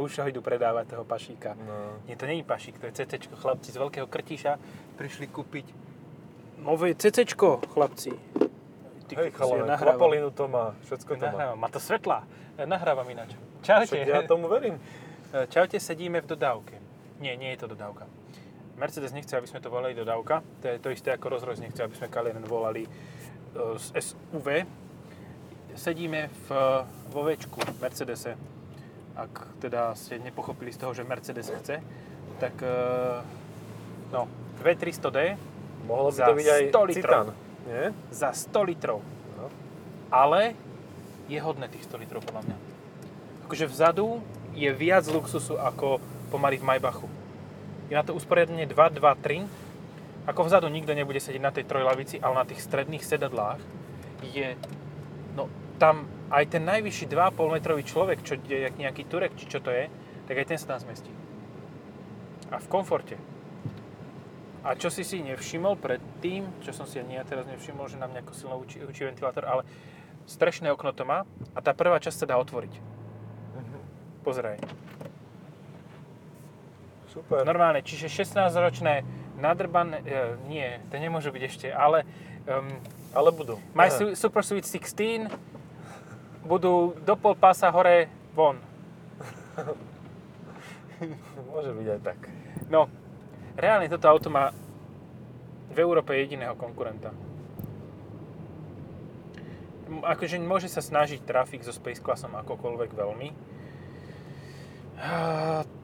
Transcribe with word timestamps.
Už 0.00 0.20
ho 0.20 0.26
idú 0.28 0.44
predávať 0.44 0.92
toho 0.92 1.04
pašíka. 1.08 1.56
No. 1.56 2.04
Nie, 2.04 2.16
to 2.16 2.28
není 2.28 2.44
pašík, 2.44 2.76
to 2.76 2.92
je 2.92 2.92
CC. 2.92 3.24
Chlapci 3.32 3.72
z 3.72 3.76
Veľkého 3.80 4.04
Krtiša 4.04 4.60
prišli 5.00 5.32
kúpiť 5.32 5.66
nové 6.60 6.92
CC, 6.92 7.24
chlapci. 7.72 8.12
Ty 9.06 9.12
Hej, 9.22 9.30
chalane, 9.38 9.70
kvapalinu 9.78 10.34
to 10.34 10.50
má, 10.50 10.74
všetko 10.82 11.14
to 11.14 11.30
má. 11.30 11.30
Nahrávam. 11.30 11.58
Má 11.62 11.68
to 11.70 11.78
svetla. 11.78 12.18
Nahrávam 12.58 13.06
ináč. 13.06 13.38
Čaute. 13.62 14.02
Však 14.02 14.08
ja 14.08 14.26
tomu 14.26 14.50
verím. 14.50 14.82
Čaute, 15.30 15.78
sedíme 15.78 16.18
v 16.20 16.26
dodávke. 16.34 16.74
Nie, 17.22 17.38
nie 17.38 17.54
je 17.54 17.64
to 17.64 17.66
dodávka. 17.70 18.10
Mercedes 18.76 19.14
nechce, 19.16 19.32
aby 19.32 19.48
sme 19.48 19.62
to 19.62 19.72
volali 19.72 19.96
dodávka. 19.96 20.44
To 20.60 20.66
je 20.68 20.78
to 20.82 20.92
isté 20.92 21.08
ako 21.16 21.32
Rolls-Royce 21.32 21.64
nechce, 21.64 21.80
aby 21.80 21.96
sme 21.96 22.12
Cayenne 22.12 22.44
volali 22.44 22.84
e, 22.84 22.90
z 23.80 23.86
SUV. 23.96 24.68
Sedíme 25.72 26.28
v, 26.44 26.48
vo 27.08 27.20
Včku, 27.24 27.56
Mercedese. 27.80 28.55
Ak 29.16 29.32
teda 29.64 29.96
ste 29.96 30.20
nepochopili 30.20 30.70
z 30.70 30.78
toho, 30.84 30.92
že 30.92 31.02
Mercedes 31.08 31.48
chce, 31.48 31.80
tak 32.36 32.54
e, 32.60 32.76
no, 34.12 34.28
V300D 34.60 35.40
Mohlo 35.86 36.10
by 36.10 36.20
to 36.20 36.32
byť 36.36 36.48
aj 36.48 36.62
100 36.74 36.90
litrov. 36.90 37.24
Citan. 37.24 37.26
Nie? 37.66 37.90
za 38.14 38.30
100 38.30 38.70
litrov. 38.70 38.98
No. 39.38 39.46
Ale 40.10 40.54
je 41.26 41.38
hodné 41.42 41.66
tých 41.66 41.86
100 41.90 42.02
litrov 42.06 42.22
podľa 42.22 42.46
mňa. 42.46 42.56
Akože 43.46 43.66
vzadu 43.66 44.22
je 44.54 44.70
viac 44.70 45.06
luxusu 45.10 45.58
ako 45.58 45.98
pomaly 46.30 46.58
v 46.58 46.66
Maybachu. 46.66 47.10
Je 47.90 47.94
na 47.94 48.02
to 48.02 48.14
usporiadanie 48.14 48.66
2, 48.66 48.74
2, 48.74 48.98
3. 48.98 50.26
Ako 50.26 50.42
vzadu 50.46 50.66
nikto 50.66 50.90
nebude 50.94 51.22
sedieť 51.22 51.42
na 51.42 51.54
tej 51.54 51.66
trojlavici, 51.70 52.18
ale 52.18 52.42
na 52.42 52.46
tých 52.46 52.62
stredných 52.62 53.02
sedadlách 53.02 53.62
je, 54.34 54.58
no 55.38 55.46
tam 55.78 56.10
aj 56.30 56.44
ten 56.50 56.62
najvyšší 56.66 57.06
2,5 57.10 57.56
metrový 57.56 57.82
človek, 57.86 58.22
čo 58.26 58.34
je 58.40 58.66
jak 58.66 58.74
nejaký 58.74 59.06
Turek, 59.06 59.34
či 59.38 59.46
čo 59.46 59.62
to 59.62 59.70
je, 59.70 59.86
tak 60.26 60.34
aj 60.36 60.46
ten 60.46 60.58
sa 60.58 60.74
tam 60.74 60.82
zmestí. 60.82 61.10
A 62.50 62.58
v 62.58 62.66
komforte. 62.70 63.18
A 64.66 64.74
čo 64.74 64.90
si 64.90 65.06
si 65.06 65.22
nevšimol 65.22 65.78
predtým, 65.78 66.50
čo 66.62 66.74
som 66.74 66.90
si 66.90 66.98
ani 66.98 67.14
ja 67.14 67.22
teraz 67.22 67.46
nevšimol, 67.46 67.86
že 67.86 68.02
nám 68.02 68.10
nejako 68.10 68.34
silno 68.34 68.58
učí, 68.58 68.82
učí 68.82 69.06
ventilátor, 69.06 69.46
ale 69.46 69.62
strešné 70.26 70.74
okno 70.74 70.90
to 70.90 71.06
má 71.06 71.22
a 71.54 71.58
tá 71.62 71.70
prvá 71.70 72.02
časť 72.02 72.26
sa 72.26 72.30
dá 72.34 72.36
otvoriť. 72.42 72.74
Pozeraj. 74.26 74.58
Super. 77.14 77.46
Normálne, 77.46 77.86
čiže 77.86 78.10
16-ročné 78.10 79.06
nadrbané, 79.38 80.02
e, 80.02 80.34
nie, 80.50 80.66
to 80.90 80.98
nemôže 80.98 81.30
byť 81.30 81.42
ešte, 81.46 81.68
ale 81.70 82.02
um, 82.50 82.66
Ale 83.16 83.32
budú. 83.32 83.56
My 83.72 83.88
Aha. 83.88 83.96
Su- 83.96 84.16
Super 84.18 84.44
Sweet 84.44 84.66
16 84.66 85.30
budú 86.46 86.94
do 87.02 87.14
pol 87.18 87.34
pása 87.34 87.68
hore 87.74 88.08
von. 88.32 88.62
Môže 91.52 91.74
byť 91.74 91.88
aj 91.98 92.00
tak. 92.00 92.18
No, 92.70 92.88
reálne 93.58 93.90
toto 93.90 94.06
auto 94.08 94.30
má 94.30 94.54
v 95.76 95.78
Európe 95.82 96.16
jediného 96.16 96.56
konkurenta. 96.56 97.12
Akože 99.86 100.40
môže 100.42 100.66
sa 100.66 100.82
snažiť 100.82 101.22
trafik 101.22 101.62
so 101.62 101.70
Space 101.70 102.02
Classom 102.02 102.34
akokoľvek 102.34 102.90
veľmi. 102.90 103.28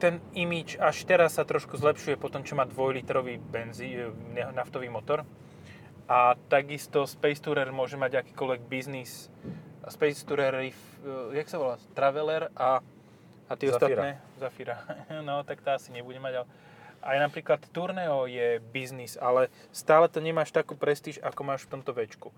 Ten 0.01 0.19
imič 0.33 0.75
až 0.81 1.05
teraz 1.05 1.37
sa 1.37 1.45
trošku 1.45 1.77
zlepšuje 1.77 2.17
po 2.17 2.33
tom, 2.33 2.41
čo 2.41 2.57
má 2.57 2.65
2-litrový 2.65 3.37
benzí, 3.37 3.93
e, 3.93 4.09
naftový 4.51 4.89
motor. 4.89 5.21
A 6.09 6.35
takisto 6.49 7.05
Space 7.05 7.39
Tourer 7.39 7.69
môže 7.69 7.95
mať 7.95 8.25
akýkoľvek 8.25 8.61
biznis. 8.67 9.29
Space 9.87 10.23
Tourer, 10.23 10.53
Rif- 10.53 10.95
e, 11.03 11.35
jak 11.35 11.47
sa 11.47 11.57
volá? 11.59 11.75
Traveler 11.91 12.47
a, 12.55 12.79
a 13.47 13.53
tie 13.55 13.67
Zafira. 13.67 13.75
ostatné? 13.75 14.09
Zafira. 14.39 14.75
No, 15.27 15.43
tak 15.43 15.59
tá 15.59 15.75
asi 15.75 15.91
nebude 15.91 16.17
mať, 16.17 16.43
ale 16.43 16.47
aj 17.03 17.17
napríklad 17.19 17.59
Tourneo 17.69 18.23
je 18.25 18.63
biznis, 18.71 19.19
ale 19.19 19.51
stále 19.75 20.07
to 20.07 20.23
nemáš 20.23 20.55
takú 20.55 20.79
prestíž, 20.79 21.19
ako 21.19 21.41
máš 21.43 21.67
v 21.67 21.75
tomto 21.75 21.91
Včku. 21.91 22.31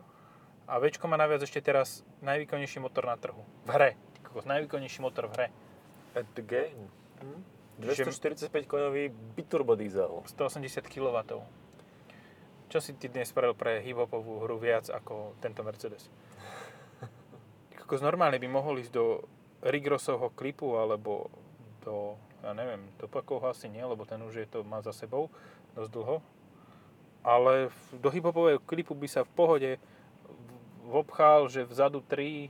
A 0.66 0.82
Včko 0.82 1.06
má 1.06 1.14
naviac 1.14 1.46
ešte 1.46 1.62
teraz 1.62 2.02
najvýkonnejší 2.26 2.82
motor 2.82 3.06
na 3.06 3.14
trhu. 3.14 3.46
V 3.62 3.70
hre. 3.70 3.94
Kokos, 4.26 4.50
najvýkonnejší 4.50 4.98
motor 4.98 5.30
v 5.30 5.34
hre. 5.38 5.48
At 6.18 6.26
the 6.34 6.42
game. 6.42 6.90
Hm? 7.22 7.42
Čiže- 7.86 8.10
245 8.10 8.66
koňový 8.66 9.14
biturbo 9.38 9.78
diesel. 9.78 10.26
180 10.26 10.82
kW. 10.82 11.14
Čo 12.66 12.82
si 12.82 12.98
ty 12.98 13.06
dnes 13.06 13.30
spravil 13.30 13.54
pre 13.54 13.86
hip-hopovú 13.86 14.42
hru 14.42 14.58
viac 14.58 14.90
ako 14.90 15.38
tento 15.38 15.62
Mercedes? 15.62 16.10
Kokos 17.86 18.02
normálne 18.02 18.42
by 18.42 18.50
mohol 18.50 18.82
ísť 18.82 18.98
do 18.98 19.22
Rigrosovho 19.62 20.34
klipu 20.34 20.74
alebo 20.82 21.30
do, 21.86 22.18
ja 22.42 22.50
neviem, 22.58 22.82
Topakovho 22.98 23.46
asi 23.46 23.70
nie, 23.70 23.86
lebo 23.86 24.10
ten 24.10 24.18
už 24.26 24.42
je 24.42 24.48
to 24.50 24.66
má 24.66 24.82
za 24.82 24.90
sebou 24.90 25.30
dosť 25.78 25.94
dlho. 25.94 26.18
Ale 27.22 27.70
do 27.94 28.10
hip-hopového 28.10 28.58
klipu 28.66 28.98
by 28.98 29.06
sa 29.06 29.22
v 29.22 29.34
pohode 29.38 29.72
vopchal, 30.82 31.46
že 31.46 31.62
vzadu 31.62 32.02
tri 32.02 32.50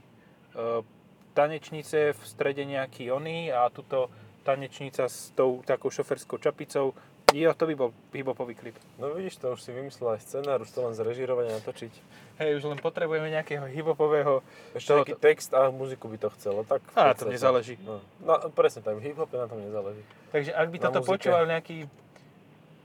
tanečnice, 1.36 2.16
v 2.16 2.22
strede 2.24 2.64
nejaký 2.64 3.12
oný 3.12 3.52
a 3.52 3.68
tuto 3.68 4.08
tanečnica 4.40 5.04
s 5.04 5.36
tou 5.36 5.60
takou 5.68 5.92
šoferskou 5.92 6.40
čapicou. 6.40 6.96
Jo, 7.34 7.50
to 7.58 7.66
by 7.66 7.74
bol 7.74 7.90
hip-hopový 8.14 8.54
klip. 8.54 8.78
No 9.02 9.10
vidíš, 9.10 9.42
to 9.42 9.50
už 9.50 9.60
si 9.60 9.74
vymyslel 9.74 10.14
aj 10.14 10.22
scenár, 10.22 10.62
už 10.62 10.70
to 10.70 10.78
len 10.86 10.94
zrežírovať 10.94 11.44
a 11.50 11.52
natočiť. 11.58 11.92
Hej, 12.38 12.62
už 12.62 12.70
len 12.70 12.78
potrebujeme 12.78 13.26
nejakého 13.34 13.66
hip-hopového... 13.66 14.46
Ešte 14.72 14.94
Toho- 14.94 15.02
nejaký 15.02 15.14
text 15.18 15.50
a 15.50 15.74
muziku 15.74 16.06
by 16.06 16.22
to 16.22 16.30
chcelo. 16.38 16.62
Tak 16.62 16.86
Á, 16.94 17.18
to 17.18 17.26
nezáleží. 17.26 17.82
No, 17.82 17.98
no 18.22 18.30
presne 18.54 18.86
tak, 18.86 19.02
hip-hope 19.02 19.34
na 19.34 19.50
tom 19.50 19.58
nezáleží. 19.58 20.06
Takže 20.30 20.54
ak 20.54 20.68
by 20.70 20.78
Na 20.78 20.82
toto 20.86 20.98
muzike. 21.02 21.12
počúval 21.18 21.44
nejaký... 21.50 21.76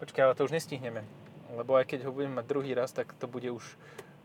Počkaj, 0.02 0.22
ale 0.26 0.34
to 0.34 0.44
už 0.50 0.54
nestihneme. 0.58 1.06
Lebo 1.54 1.78
aj 1.78 1.86
keď 1.86 2.10
ho 2.10 2.12
budeme 2.12 2.42
mať 2.42 2.46
druhý 2.50 2.74
raz, 2.74 2.90
tak 2.90 3.14
to 3.22 3.30
bude 3.30 3.46
už 3.46 3.62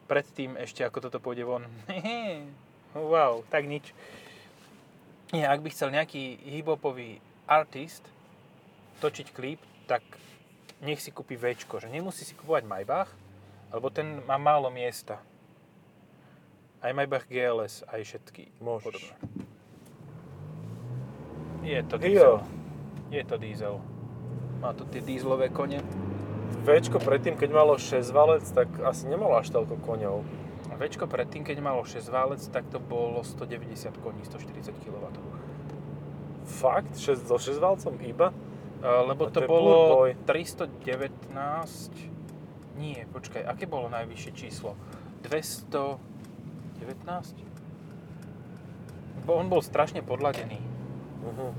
predtým 0.08 0.56
ešte, 0.56 0.80
ako 0.80 1.12
toto 1.12 1.20
pôjde 1.20 1.44
von. 1.44 1.68
wow, 2.96 3.44
tak 3.52 3.68
nič. 3.68 3.92
Nie, 5.36 5.44
ak 5.44 5.60
by 5.60 5.68
chcel 5.68 5.92
nejaký 5.92 6.40
hip-hopový 6.40 7.20
artist 7.44 8.00
točiť 9.04 9.36
klip, 9.36 9.60
tak 9.86 10.02
nech 10.82 11.00
si 11.00 11.08
kúpi 11.08 11.38
Včko, 11.38 11.80
že 11.80 11.88
nemusí 11.88 12.26
si 12.26 12.34
kupovať 12.34 12.66
Maybach, 12.66 13.10
lebo 13.72 13.88
ten 13.88 14.20
má 14.26 14.36
málo 14.36 14.68
miesta. 14.68 15.22
Aj 16.82 16.92
Maybach 16.92 17.24
GLS, 17.26 17.86
aj 17.88 18.00
všetky 18.04 18.52
Môžeš. 18.60 18.84
podobné. 18.84 19.14
Je 21.64 21.80
to 21.82 21.96
Jo. 21.96 22.02
diesel. 22.02 22.36
Je 23.10 23.22
to 23.24 23.36
diesel. 23.38 23.76
Má 24.60 24.70
to 24.74 24.86
tie 24.86 25.00
dieselové 25.00 25.48
kone. 25.48 25.82
Včko 26.62 26.98
predtým, 26.98 27.38
keď 27.38 27.50
malo 27.54 27.78
6 27.78 28.10
valec, 28.10 28.42
tak 28.50 28.66
asi 28.82 29.06
nemalo 29.06 29.38
až 29.38 29.50
toľko 29.50 29.78
koňov. 29.82 30.22
Včko 30.76 31.06
predtým, 31.06 31.42
keď 31.42 31.62
malo 31.62 31.82
6 31.86 32.10
válec, 32.10 32.42
tak 32.50 32.66
to 32.68 32.82
bolo 32.82 33.22
190 33.22 33.96
koní, 34.02 34.22
140 34.26 34.74
kW. 34.82 35.06
Fakt? 36.46 36.94
6, 36.98 37.26
so 37.26 37.38
6 37.38 37.58
valcom 37.58 37.94
iba? 38.02 38.30
Lebo 38.82 39.32
to, 39.32 39.40
to 39.40 39.48
bolo 39.48 40.04
Powerboy. 40.04 40.16
319... 40.28 42.16
Nie, 42.76 43.08
počkaj, 43.08 43.40
aké 43.40 43.64
bolo 43.64 43.88
najvyššie 43.88 44.32
číslo? 44.36 44.76
219? 45.24 45.96
Bo 49.24 49.40
on 49.40 49.48
bol 49.48 49.64
strašne 49.64 50.04
podladený. 50.04 50.60
Uh-huh. 51.24 51.56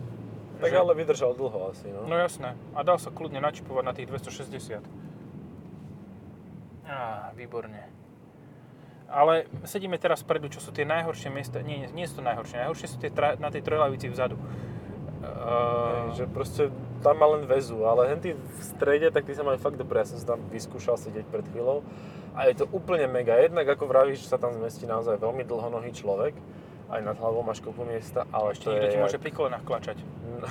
Tak 0.62 0.70
Že- 0.74 0.78
ale 0.78 0.94
vydržal 0.94 1.34
dlho 1.34 1.74
asi, 1.74 1.90
no. 1.90 2.06
No 2.06 2.16
jasné. 2.18 2.54
A 2.78 2.86
dal 2.86 3.02
sa 3.02 3.10
kľudne 3.10 3.42
načipovať 3.42 3.84
na 3.86 3.94
tých 3.98 4.08
260. 4.10 4.82
Á, 6.88 7.34
výborne. 7.36 7.90
Ale 9.08 9.48
sedíme 9.64 9.96
teraz 9.98 10.24
vpredu, 10.24 10.52
čo 10.52 10.60
sú 10.60 10.76
tie 10.76 10.84
najhoršie 10.84 11.32
miesta. 11.32 11.64
Nie, 11.64 11.88
nie, 11.96 12.08
sú 12.08 12.20
to 12.20 12.24
najhoršie. 12.28 12.60
Najhoršie 12.64 12.88
sú 12.92 12.98
tie 13.00 13.12
tra, 13.12 13.40
na 13.40 13.48
tej 13.48 13.64
trojlavici 13.64 14.12
vzadu. 14.12 14.36
Uh, 15.18 16.14
že 16.16 16.28
proste 16.28 16.70
tam 16.98 17.16
má 17.16 17.28
len 17.28 17.44
väzu, 17.44 17.84
ale 17.84 18.08
henty 18.08 18.34
v 18.34 18.60
strede, 18.60 19.10
tak 19.10 19.24
ty 19.24 19.34
sa 19.34 19.42
majú 19.42 19.58
fakt 19.58 19.76
dobre. 19.76 19.98
Ja 19.98 20.08
som 20.08 20.18
sa 20.18 20.34
tam 20.34 20.42
vyskúšal 20.48 20.96
sedieť 20.96 21.26
pred 21.26 21.46
chvíľou 21.48 21.82
a 22.34 22.46
je 22.46 22.58
to 22.58 22.66
úplne 22.70 23.06
mega. 23.06 23.36
Jednak 23.36 23.66
ako 23.68 23.86
vravíš, 23.86 24.24
že 24.24 24.32
sa 24.32 24.38
tam 24.38 24.54
zmestí 24.54 24.86
naozaj 24.86 25.18
veľmi 25.18 25.42
dlhonohý 25.42 25.92
človek, 25.92 26.34
aj 26.88 27.02
nad 27.02 27.16
hlavou 27.16 27.42
máš 27.42 27.60
kopu 27.60 27.84
miesta, 27.84 28.24
ale 28.30 28.54
ešte 28.54 28.66
to 28.66 28.72
niekto 28.72 28.90
ti 28.90 28.98
môže 28.98 29.18
jak- 29.18 29.24
pri 29.24 29.32
kolenách 29.32 29.64
klačať. 29.64 29.98
No, 30.38 30.48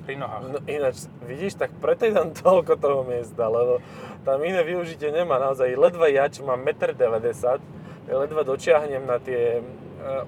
Pri 0.00 0.14
nohách. 0.16 0.42
no 0.48 0.58
ináč, 0.64 0.96
vidíš, 1.20 1.54
tak 1.54 1.70
preto 1.76 2.04
je 2.04 2.14
tam 2.14 2.30
toľko 2.32 2.74
toho 2.76 3.00
miesta, 3.02 3.46
lebo 3.46 3.80
tam 4.22 4.40
iné 4.40 4.62
využitie 4.62 5.10
nemá 5.10 5.36
naozaj. 5.36 5.74
Ledva 5.74 6.06
ja, 6.06 6.26
čo 6.26 6.42
mám 6.42 6.60
1,90 6.60 7.58
m, 7.58 7.60
ledva 8.08 8.42
dočiahnem 8.42 9.02
na 9.02 9.18
tie 9.18 9.58
e, 9.58 9.62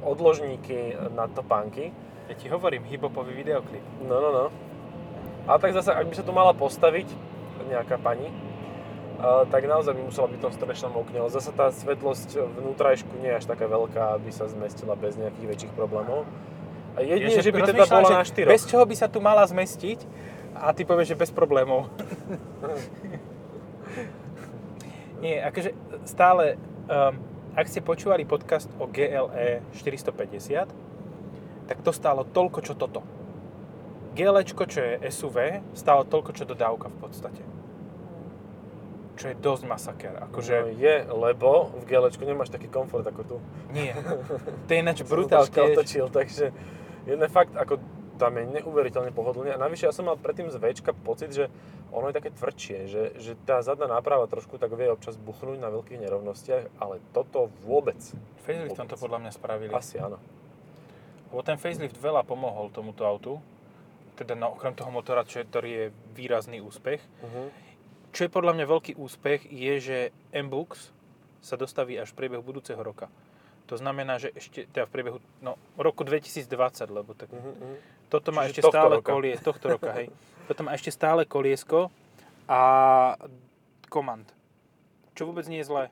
odložníky 0.03 0.95
na 1.11 1.27
topánky. 1.27 1.91
Ja 2.27 2.35
ti 2.35 2.47
hovorím, 2.47 2.85
hibopový 2.85 3.33
videoklip. 3.33 3.83
No, 4.03 4.19
no, 4.19 4.31
no. 4.31 4.45
Ale 5.47 5.59
tak 5.59 5.73
zase, 5.75 5.91
ak 5.91 6.07
by 6.07 6.15
sa 6.15 6.25
tu 6.25 6.33
mala 6.35 6.55
postaviť 6.55 7.09
nejaká 7.67 7.99
pani, 7.99 8.31
tak 9.23 9.63
naozaj 9.71 9.95
by 9.95 10.03
musela 10.03 10.27
byť 10.27 10.39
v 10.39 10.45
tom 10.45 10.55
strešnom 10.55 10.93
okne. 10.99 11.23
Ale 11.23 11.31
zase 11.31 11.55
tá 11.55 11.71
svetlosť 11.71 12.43
vnútrajšku 12.59 13.15
nie 13.23 13.31
je 13.31 13.39
až 13.39 13.47
taká 13.47 13.71
veľká, 13.71 14.19
aby 14.19 14.31
sa 14.35 14.51
zmestila 14.51 14.99
bez 14.99 15.15
nejakých 15.15 15.47
väčších 15.47 15.73
problémov. 15.79 16.27
A 16.99 17.07
jedine, 17.07 17.31
Ja 17.33 17.41
že 17.41 17.55
by 17.55 17.61
teda 17.65 17.87
bola 17.89 18.21
na 18.21 18.27
štyroch. 18.27 18.53
Bez 18.53 18.67
čoho 18.69 18.85
by 18.85 18.95
sa 18.99 19.09
tu 19.09 19.23
mala 19.23 19.47
zmestiť 19.47 20.05
a 20.59 20.75
ty 20.77 20.85
povieš, 20.85 21.15
že 21.15 21.17
bez 21.17 21.31
problémov. 21.33 21.89
Nie, 25.23 25.39
akože 25.47 25.71
stále, 26.03 26.59
um, 26.91 27.15
ak 27.55 27.71
ste 27.71 27.79
počúvali 27.79 28.27
podcast 28.27 28.67
o 28.83 28.91
GLE 28.91 29.63
450, 29.79 30.67
tak 31.71 31.79
to 31.81 31.95
stálo 31.95 32.27
toľko, 32.27 32.59
čo 32.61 32.75
toto. 32.75 33.07
GLEčko, 34.13 34.63
čo 34.67 34.81
je 34.81 34.93
SUV, 35.09 35.37
stálo 35.73 36.05
toľko, 36.05 36.31
čo 36.33 36.45
dodávka 36.45 36.89
v 36.89 36.99
podstate. 36.99 37.43
Čo 39.13 39.29
je 39.29 39.37
dosť 39.37 39.65
masaker. 39.65 40.15
Akože, 40.23 40.57
No 40.59 40.73
je, 40.73 40.95
lebo 41.05 41.51
v 41.75 41.85
gelečku 41.85 42.23
nemáš 42.23 42.49
taký 42.49 42.67
komfort 42.67 43.05
ako 43.05 43.23
tu. 43.23 43.37
nie. 43.71 43.93
To 44.67 44.71
je 44.71 44.79
ináč 44.79 45.01
brutál 45.03 45.45
tiež. 45.47 45.77
otočil, 45.77 46.07
takže 46.09 46.51
jeden 47.05 47.29
fakt, 47.29 47.53
ako 47.53 47.77
tam 48.17 48.39
je 48.39 48.45
neuveriteľne 48.53 49.11
pohodlne. 49.11 49.53
A 49.53 49.59
navyše 49.59 49.85
ja 49.85 49.93
som 49.93 50.07
mal 50.07 50.17
predtým 50.17 50.49
z 50.49 50.57
Včka 50.57 50.93
pocit, 50.95 51.33
že 51.33 51.51
ono 51.91 52.09
je 52.09 52.17
také 52.17 52.31
tvrdšie, 52.31 52.79
že, 52.87 53.03
že 53.19 53.33
tá 53.43 53.61
zadná 53.61 53.85
náprava 53.85 54.25
trošku 54.25 54.57
tak 54.57 54.73
vie 54.73 54.89
občas 54.89 55.17
buchnúť 55.17 55.59
na 55.59 55.69
veľkých 55.69 56.01
nerovnostiach, 56.01 56.79
ale 56.79 57.03
toto 57.13 57.53
vôbec. 57.61 57.99
Faceliftom 58.41 58.87
to 58.87 58.97
podľa 58.97 59.19
mňa 59.21 59.31
spravili. 59.33 59.73
Asi 59.73 59.99
áno. 59.99 60.17
Lebo 61.29 61.41
ten 61.43 61.57
facelift 61.57 61.97
veľa 61.97 62.23
pomohol 62.23 62.71
tomuto 62.71 63.05
autu. 63.05 63.41
Teda 64.23 64.35
no, 64.35 64.55
okrem 64.55 64.73
toho 64.73 64.89
motora, 64.89 65.23
čo, 65.23 65.39
je- 65.39 65.49
ktorý 65.49 65.71
je 65.71 65.85
výrazný 66.13 66.59
úspech. 66.59 67.03
Uh-huh. 67.19 67.51
Čo 68.11 68.21
je 68.23 68.31
podľa 68.31 68.55
mňa 68.55 68.65
veľký 68.67 68.93
úspech, 68.95 69.49
je, 69.49 69.75
že 69.79 69.99
M-Books 70.31 70.95
sa 71.41 71.57
dostaví 71.57 71.97
až 71.97 72.13
v 72.13 72.23
priebehu 72.23 72.41
budúceho 72.41 72.79
roka. 72.79 73.11
To 73.67 73.75
znamená, 73.75 74.17
že 74.17 74.31
ešte 74.31 74.69
teda 74.69 74.85
v 74.85 74.93
priebehu 74.93 75.19
no, 75.41 75.59
roku 75.75 76.05
2020, 76.05 76.47
lebo 76.89 77.13
tak, 77.13 77.29
Uh-huh. 77.29 77.75
toto 78.07 78.31
má 78.31 78.47
Čiže 78.47 78.53
ešte 78.53 78.63
stále 78.69 78.95
roka. 78.99 79.11
kolie, 79.11 79.35
tohto 79.37 79.67
roka, 79.71 79.91
hej. 79.93 80.07
Toto 80.51 80.67
má 80.67 80.75
ešte 80.75 80.91
stále 80.91 81.23
koliesko 81.23 81.89
a 82.45 82.61
komand. 83.89 84.27
Čo 85.15 85.31
vôbec 85.31 85.47
nie 85.47 85.63
je 85.63 85.71
zlé. 85.71 85.85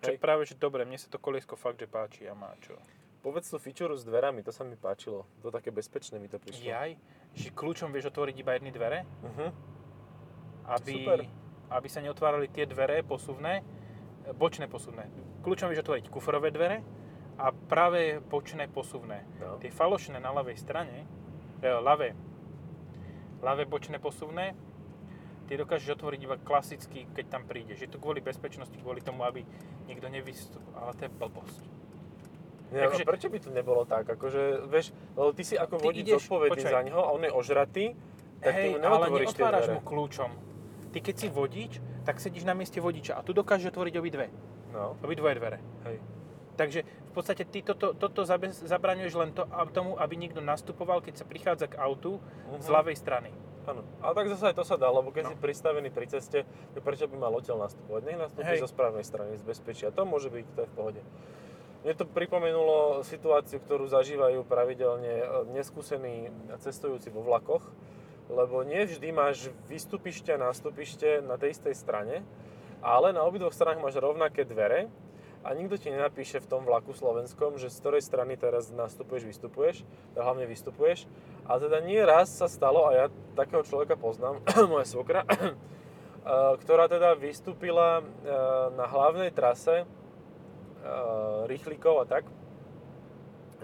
Čo 0.00 0.16
práve, 0.16 0.48
že 0.48 0.56
dobre, 0.56 0.88
mne 0.88 0.96
sa 0.96 1.12
to 1.12 1.20
koliesko 1.20 1.60
fakt, 1.60 1.76
že 1.76 1.84
páči 1.84 2.24
a 2.24 2.32
má 2.32 2.56
čo. 2.64 2.72
Povedz 3.20 3.52
tú 3.52 3.60
fičuru 3.60 3.92
s 3.92 4.04
dverami, 4.08 4.40
to 4.40 4.48
sa 4.48 4.64
mi 4.64 4.80
páčilo. 4.80 5.28
To 5.44 5.52
také 5.52 5.68
bezpečné 5.68 6.16
mi 6.16 6.32
to 6.32 6.40
prišlo. 6.40 6.64
Jaj, 6.64 6.96
že 7.36 7.48
kľúčom 7.52 7.92
vieš 7.92 8.08
otvoriť 8.08 8.36
iba 8.40 8.56
jedny 8.56 8.72
dvere, 8.72 9.04
Uh-huh. 9.20 9.52
aby, 10.72 11.04
Super. 11.04 11.20
aby 11.68 11.88
sa 11.92 12.00
neotvárali 12.00 12.48
tie 12.48 12.64
dvere 12.64 13.04
posuvné, 13.04 13.60
bočné 14.40 14.72
posuvné. 14.72 15.04
Kľúčom 15.44 15.68
vieš 15.68 15.84
otvoriť 15.84 16.08
kufrové 16.08 16.48
dvere 16.48 16.80
a 17.36 17.52
práve 17.52 18.24
bočné 18.24 18.72
posuvné. 18.72 19.24
No. 19.36 19.60
Tie 19.60 19.68
falošné 19.68 20.16
na 20.16 20.32
ľavej 20.32 20.56
strane, 20.56 21.04
e, 21.60 21.68
ľavé, 21.68 22.16
ľavé 23.44 23.68
bočné 23.68 24.00
posuvné, 24.00 24.56
tie 25.48 25.56
dokážeš 25.60 25.96
otvoriť 25.96 26.20
iba 26.24 26.36
klasicky, 26.40 27.04
keď 27.12 27.26
tam 27.28 27.42
prídeš. 27.44 27.84
Je 27.84 27.90
to 27.90 28.00
kvôli 28.00 28.24
bezpečnosti, 28.24 28.76
kvôli 28.80 29.04
tomu, 29.04 29.28
aby 29.28 29.44
nikto 29.88 30.08
nevystupoval. 30.08 30.72
Ale 30.78 30.92
to 30.96 31.02
je 31.04 31.12
blbosť. 31.12 31.79
Takže- 32.70 32.82
Takže, 32.86 33.04
prečo 33.04 33.26
by 33.26 33.38
to 33.40 33.50
nebolo 33.50 33.82
tak? 33.84 34.06
Akože, 34.06 34.42
vieš, 34.64 34.86
lebo 35.12 35.30
ty 35.30 35.42
si 35.42 35.54
ako 35.54 35.74
Ty 35.76 35.84
vodič 35.84 36.02
ideš- 36.04 36.22
zodpovedný 36.22 36.54
počkaj. 36.56 36.70
za 36.70 36.80
neho 36.82 37.00
a 37.00 37.10
on 37.10 37.20
je 37.20 37.32
ožratý, 37.32 37.84
tak 38.38 38.52
ty 38.52 38.60
Hej, 38.62 38.70
mu 38.70 38.76
ale 38.78 38.96
neotvoríš 39.04 39.32
tie 39.32 39.44
dvere. 39.44 39.72
mu 39.72 39.80
kľúčom. 39.82 40.30
Ty 40.88 40.98
keď 41.00 41.14
si 41.16 41.28
vodič, 41.28 41.72
tak 42.04 42.16
sedíš 42.16 42.42
na 42.42 42.52
mieste 42.52 42.78
vodiča 42.78 43.12
a 43.12 43.20
tu 43.20 43.30
dokážeš 43.32 43.70
otvoriť 43.70 43.94
obidve. 43.96 44.26
No, 44.70 44.94
Obidvoje 45.00 45.34
dvere. 45.34 45.58
hej. 45.84 45.98
Takže 46.52 46.80
v 46.82 47.12
podstate 47.12 47.42
ty 47.44 47.58
toto, 47.60 47.90
toto 47.92 48.22
zabraňuješ 48.60 49.14
len 49.14 49.30
to, 49.32 49.42
tomu, 49.68 49.96
aby 49.96 50.14
niekto 50.14 50.38
nastupoval, 50.40 51.00
keď 51.00 51.14
sa 51.16 51.24
prichádza 51.24 51.66
k 51.66 51.74
autu 51.76 52.20
z 52.54 52.64
Mhm. 52.64 52.70
ľavej 52.70 52.96
strany. 52.96 53.30
Áno. 53.62 53.82
Ale 53.98 54.12
tak 54.14 54.26
zase 54.28 54.44
aj 54.46 54.56
to 54.56 54.64
sa 54.64 54.74
dá, 54.74 54.88
lebo 54.88 55.08
keď 55.08 55.24
No. 55.24 55.30
si 55.30 55.36
pristavený 55.36 55.88
pri 55.88 56.06
ceste, 56.06 56.42
prečo 56.76 57.06
by 57.06 57.16
mal 57.18 57.32
odtiaľ 57.32 57.60
nastupovať? 57.62 58.02
Nech 58.02 58.18
nastúpi 58.18 58.46
Hej. 58.48 58.60
zo 58.60 58.68
správnej 58.68 59.02
strany, 59.02 59.36
z 59.36 59.42
bezpečia. 59.42 59.90
To 59.90 60.02
môže 60.02 60.26
byť, 60.26 60.44
to 60.50 60.60
je 60.60 60.66
v 60.66 60.74
pohode. 60.74 61.00
Mne 61.80 61.96
to 61.96 62.04
pripomenulo 62.04 63.00
situáciu, 63.08 63.56
ktorú 63.56 63.88
zažívajú 63.88 64.44
pravidelne 64.44 65.24
e, 65.24 65.26
neskúsení 65.56 66.28
cestujúci 66.60 67.08
vo 67.08 67.24
vlakoch, 67.24 67.64
lebo 68.28 68.60
nie 68.68 68.84
vždy 68.84 69.08
máš 69.16 69.48
vystúpište 69.64 70.28
a 70.36 70.42
nástupište 70.52 71.24
na 71.24 71.40
tej 71.40 71.56
istej 71.56 71.72
strane, 71.72 72.20
ale 72.84 73.16
na 73.16 73.24
obidvoch 73.24 73.56
stranách 73.56 73.80
máš 73.80 73.96
rovnaké 73.96 74.44
dvere 74.44 74.92
a 75.40 75.56
nikto 75.56 75.80
ti 75.80 75.88
nenapíše 75.88 76.44
v 76.44 76.52
tom 76.52 76.68
vlaku 76.68 76.92
slovenskom, 76.92 77.56
že 77.56 77.72
z 77.72 77.80
ktorej 77.80 78.04
strany 78.04 78.36
teraz 78.36 78.68
nastupuješ, 78.68 79.24
vystupuješ, 79.24 79.80
teda 80.12 80.20
hlavne 80.20 80.44
vystupuješ. 80.44 81.08
A 81.48 81.56
teda 81.56 81.80
nie 81.80 82.04
raz 82.04 82.28
sa 82.28 82.44
stalo, 82.44 82.92
a 82.92 82.92
ja 82.92 83.06
takého 83.32 83.64
človeka 83.64 83.96
poznám, 83.96 84.44
moja 84.68 84.84
svokra, 84.84 85.24
eh, 85.24 85.56
ktorá 86.60 86.92
teda 86.92 87.16
vystúpila 87.16 88.04
eh, 88.04 88.04
na 88.76 88.84
hlavnej 88.84 89.32
trase 89.32 89.88
rýchlikov 91.46 92.02
a 92.02 92.04
tak, 92.08 92.24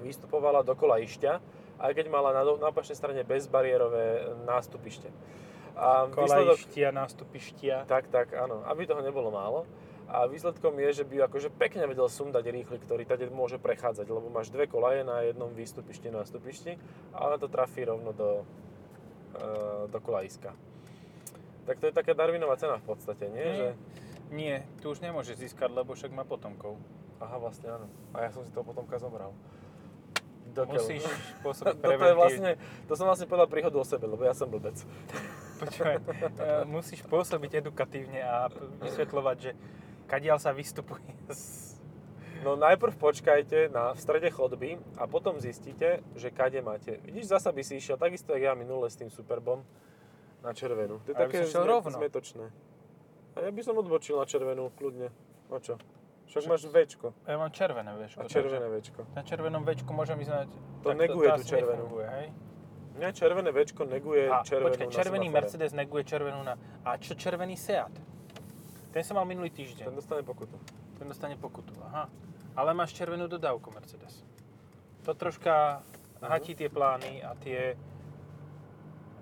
vystupovala 0.01 0.61
do 0.61 0.77
Kolaišťa, 0.77 1.33
aj 1.81 1.93
keď 1.93 2.07
mala 2.09 2.33
na, 2.33 2.43
na 2.45 2.69
opačnej 2.69 2.97
strane 2.97 3.25
bezbariérové 3.25 4.37
nástupište. 4.45 5.09
A 5.77 6.09
výsledok, 6.09 6.57
Kolajštia, 6.57 6.89
nástupištia. 6.89 7.85
tak, 7.85 8.09
tak, 8.09 8.33
áno, 8.33 8.65
aby 8.65 8.89
toho 8.89 9.05
nebolo 9.05 9.29
málo. 9.29 9.69
A 10.07 10.25
výsledkom 10.31 10.79
je, 10.79 11.03
že 11.03 11.05
by 11.05 11.27
akože 11.27 11.51
pekne 11.51 11.83
vedel 11.91 12.07
sundať 12.07 12.47
rýchly, 12.49 12.79
ktorý 12.79 13.03
tady 13.03 13.27
môže 13.27 13.59
prechádzať, 13.59 14.07
lebo 14.07 14.31
máš 14.31 14.55
dve 14.55 14.71
kolaje 14.71 15.03
na 15.03 15.27
jednom 15.27 15.51
výstupišti, 15.51 16.15
nástupišti 16.15 16.79
a 17.11 17.27
ona 17.27 17.37
to 17.43 17.51
trafí 17.51 17.83
rovno 17.83 18.15
do, 18.15 18.47
e, 19.35 19.91
do 19.91 19.99
kolajiska. 19.99 20.55
Tak 21.67 21.83
to 21.83 21.91
je 21.91 21.93
taká 21.93 22.15
Darwinová 22.15 22.55
cena 22.55 22.79
v 22.79 22.87
podstate, 22.87 23.27
nie? 23.27 23.43
Nie. 23.43 23.57
Že, 23.59 23.69
Nie, 24.27 24.57
tu 24.83 24.91
už 24.91 25.03
nemôže 25.03 25.35
získať, 25.39 25.71
lebo 25.71 25.95
však 25.95 26.11
má 26.15 26.23
potomkov. 26.27 26.79
Aha, 27.19 27.37
vlastne 27.37 27.69
áno. 27.69 27.87
A 28.13 28.23
ja 28.23 28.31
som 28.31 28.43
si 28.43 28.51
toho 28.51 28.63
potomka 28.63 28.97
zobral. 28.97 29.33
Do 30.49 30.63
keľu. 30.63 30.79
Musíš 30.79 31.05
pôsobiť 31.45 31.69
Toto 31.69 31.85
je 31.85 31.99
preventívne. 31.99 32.15
vlastne, 32.15 32.51
to 32.85 32.93
som 32.93 33.05
vlastne 33.05 33.27
povedal 33.27 33.47
príhodu 33.47 33.77
o 33.77 33.85
sebe, 33.85 34.07
lebo 34.07 34.23
ja 34.23 34.33
som 34.33 34.47
blbec. 34.47 34.77
Počúvaj, 35.61 35.97
e, 35.97 36.03
musíš 36.65 37.01
pôsobiť 37.03 37.61
edukatívne 37.61 38.21
a 38.21 38.49
vysvetľovať, 38.79 39.37
že 39.39 39.51
kadiaľ 40.07 40.37
sa 40.37 40.53
vystupuje 40.53 41.01
z... 41.29 41.75
No 42.39 42.53
najprv 42.55 42.95
počkajte 42.95 43.69
na, 43.69 43.91
v 43.91 43.99
strede 43.99 44.29
chodby 44.29 44.77
a 44.95 45.05
potom 45.05 45.37
zistíte, 45.37 46.05
že 46.13 46.29
kade 46.29 46.61
máte. 46.61 47.01
Vidíš, 47.01 47.33
zasa 47.33 47.49
by 47.49 47.65
si 47.65 47.75
išiel 47.75 47.97
takisto, 47.97 48.31
jak 48.31 48.45
ja 48.45 48.55
minule 48.55 48.87
s 48.87 48.95
tým 48.95 49.09
Superbom 49.09 49.65
na 50.41 50.53
červenú. 50.53 51.01
To 51.03 51.11
je 51.11 51.17
A 51.17 51.19
ja 51.19 51.27
by 51.27 51.33
také 51.33 51.49
som 51.49 51.65
zme- 51.65 51.73
rovno. 51.73 51.91
zmetočné. 51.91 52.45
A 53.35 53.39
ja 53.41 53.51
by 53.51 53.61
som 53.61 53.75
odbočil 53.75 54.15
na 54.15 54.25
červenú, 54.25 54.69
kľudne. 54.71 55.09
No 55.49 55.59
čo? 55.59 55.81
Však 56.27 56.43
máš 56.45 56.63
Včko 56.65 57.15
Ja 57.23 57.37
mám 57.37 57.51
červené 57.51 57.93
večko. 57.95 58.19
a 58.19 58.25
červené 58.27 58.67
Včko. 58.69 59.01
Na 59.15 59.23
červenom 59.23 59.63
večku 59.63 59.91
môžem 59.91 60.19
na... 60.23 60.45
To 60.83 60.91
neguje 60.93 61.29
tú 61.33 61.43
červenú. 61.45 61.87
hej? 62.01 62.35
Mňa 62.95 63.11
červené 63.13 63.51
Včko 63.51 63.83
neguje 63.85 64.27
A 64.27 64.43
červenú 64.43 64.73
počkaj, 64.73 64.87
na 64.87 64.93
červený 64.93 65.27
semafore. 65.27 65.37
Mercedes 65.39 65.73
neguje 65.73 66.03
červenú 66.05 66.41
na... 66.43 66.55
A 66.83 66.97
čo 66.97 67.15
červený 67.15 67.55
Seat? 67.55 67.93
Ten 68.91 69.03
som 69.03 69.15
mal 69.15 69.25
minulý 69.25 69.51
týždeň. 69.51 69.85
Ten 69.85 69.95
dostane 69.95 70.23
pokutu. 70.23 70.57
Ten 70.97 71.07
dostane 71.07 71.37
pokutu, 71.37 71.77
aha. 71.85 72.09
Ale 72.55 72.73
máš 72.73 72.93
červenú 72.93 73.29
dodávku 73.29 73.69
Mercedes. 73.71 74.25
To 75.03 75.13
troška 75.13 75.85
Mhm. 76.17 76.27
hatí 76.27 76.53
tie 76.55 76.67
plány 76.67 77.21
a 77.21 77.37
tie 77.37 77.77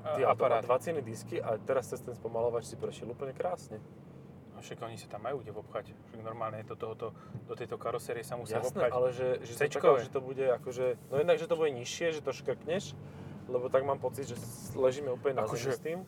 Ty, 0.05 0.07
a, 0.07 0.11
ale 0.15 0.15
to 0.15 0.23
má 0.23 0.31
aparáty. 0.31 0.65
dva 0.65 0.79
ceny 0.79 1.01
disky 1.03 1.43
a 1.43 1.59
teraz 1.59 1.89
cez 1.89 1.99
ten 1.99 2.15
spomalovač 2.15 2.65
si 2.65 2.77
prešiel 2.77 3.11
úplne 3.11 3.33
krásne. 3.33 3.83
No 4.55 4.63
však 4.63 4.79
oni 4.81 4.95
sa 4.95 5.11
tam 5.11 5.27
majú 5.27 5.43
kde 5.43 5.51
vopchať. 5.51 5.91
Však 5.91 6.21
normálne 6.23 6.63
to 6.63 6.79
tohoto, 6.79 7.11
do 7.51 7.55
tejto 7.59 7.75
karosérie 7.75 8.23
sa 8.23 8.39
musia 8.39 8.63
Jasné, 8.63 8.71
vopchať. 8.71 8.91
ale 8.95 9.09
že, 9.11 9.29
že 9.43 9.67
čakal, 9.67 9.99
že 9.99 10.09
to 10.09 10.23
bude 10.23 10.47
akože, 10.47 11.11
no 11.11 11.15
jednak, 11.19 11.37
že 11.43 11.51
to 11.51 11.59
bude 11.59 11.75
nižšie, 11.75 12.15
že 12.15 12.21
to 12.23 12.31
škrkneš, 12.31 12.95
lebo 13.51 13.67
tak 13.67 13.83
mám 13.83 13.99
pocit, 13.99 14.31
že 14.31 14.39
ležíme 14.79 15.11
úplne 15.11 15.43
na 15.43 15.45
Akože- 15.45 15.75
s 15.75 15.83
tým, 15.83 16.07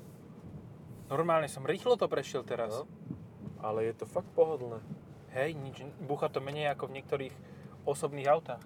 Normálne 1.06 1.46
som 1.46 1.62
rýchlo 1.62 1.94
to 1.94 2.10
prešiel 2.10 2.42
teraz. 2.42 2.82
No. 2.82 2.86
ale 3.62 3.86
je 3.86 3.94
to 3.94 4.10
fakt 4.10 4.26
pohodlné. 4.34 4.82
Hej, 5.30 5.54
nič, 5.54 5.86
búcha 6.02 6.26
to 6.26 6.42
menej 6.42 6.70
ako 6.74 6.90
v 6.90 6.98
niektorých 6.98 7.34
osobných 7.86 8.26
autách. 8.26 8.62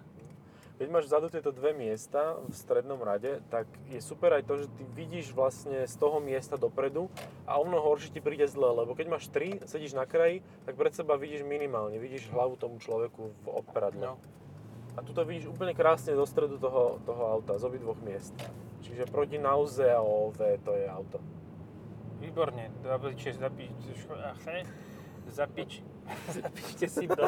Keď 0.81 0.89
máš 0.89 1.13
vzadu 1.13 1.29
tieto 1.29 1.53
dve 1.53 1.77
miesta 1.77 2.41
v 2.41 2.57
strednom 2.57 2.97
rade, 3.05 3.37
tak 3.53 3.69
je 3.93 4.01
super 4.01 4.33
aj 4.33 4.49
to, 4.49 4.65
že 4.65 4.67
ty 4.73 4.81
vidíš 4.97 5.29
vlastne 5.29 5.85
z 5.85 5.93
toho 5.93 6.17
miesta 6.17 6.57
dopredu 6.57 7.05
a 7.45 7.61
o 7.61 7.69
mnoho 7.69 7.85
horšie 7.85 8.09
ti 8.09 8.17
príde 8.17 8.49
zle, 8.49 8.65
lebo 8.65 8.97
keď 8.97 9.13
máš 9.13 9.29
tri, 9.29 9.61
sedíš 9.69 9.93
na 9.93 10.09
kraji, 10.09 10.41
tak 10.65 10.73
pred 10.73 10.89
seba 10.89 11.21
vidíš 11.21 11.45
minimálne, 11.45 12.01
vidíš 12.01 12.33
hlavu 12.33 12.57
tomu 12.57 12.81
človeku 12.81 13.29
v 13.29 13.45
No. 13.45 13.61
operadle. 13.61 14.17
A 14.97 15.05
tu 15.05 15.13
to 15.13 15.21
vidíš 15.21 15.53
úplne 15.53 15.77
krásne 15.77 16.17
do 16.17 16.25
stredu 16.25 16.57
toho, 16.57 16.97
toho 17.05 17.29
auta, 17.29 17.61
z 17.61 17.63
obidvoch 17.69 18.01
miest. 18.01 18.33
Čiže 18.81 19.05
proti 19.05 19.37
Nauzeove 19.37 20.65
to 20.65 20.73
je 20.73 20.89
auto. 20.89 21.21
Výborne. 22.17 22.73
Zapičte, 22.89 23.37
zapičte, 23.37 23.93
zapič, 25.29 25.85
zapíšte 26.25 26.85
si 26.89 27.05
do 27.05 27.21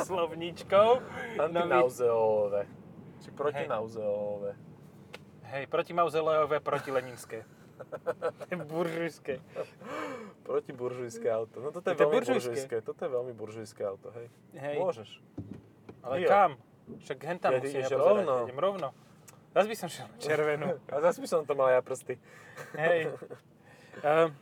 slovníčkov. 3.25 3.39
No, 3.39 3.45
my- 3.45 3.55
Antinauzeové. 3.55 4.51
Či 4.51 4.51
protinauzeové. 4.51 4.51
Hej, 5.45 5.63
protimauzelejové, 5.67 6.57
protileninské. 6.59 7.39
buržujské. 8.67 9.39
Protiburžujské 10.43 11.27
auto. 11.29 11.59
No 11.59 11.71
toto 11.71 11.87
je, 11.87 11.93
Je 11.93 11.97
to 11.97 12.03
veľmi 12.03 12.15
buržujské? 12.15 12.49
buržujské. 12.49 12.75
Toto 12.81 13.01
je 13.01 13.11
veľmi 13.11 13.33
buržujské 13.33 13.81
auto, 13.83 14.11
hej. 14.13 14.27
Hej, 14.53 14.75
Môžeš. 14.77 15.09
ale 16.01 16.15
Jo. 16.19 16.27
kam? 16.27 16.51
Však 16.99 17.17
hen 17.21 17.37
tam 17.39 17.51
Ja 17.53 17.59
musíme 17.59 17.79
ideš 17.79 17.89
pozerať. 17.89 18.03
rovno. 18.03 18.33
Idem 18.43 18.59
rovno. 18.59 18.87
Zas 19.53 19.65
by 19.65 19.75
som 19.77 19.87
šiel 19.87 20.05
na 20.05 20.17
červenú. 20.17 20.67
A 20.91 20.97
zase 20.99 21.17
by 21.21 21.27
som 21.29 21.39
to 21.43 21.53
mal 21.53 21.69
ja 21.69 21.79
prsty. 21.79 22.17
Hej. 22.73 23.13
Um, 24.01 24.33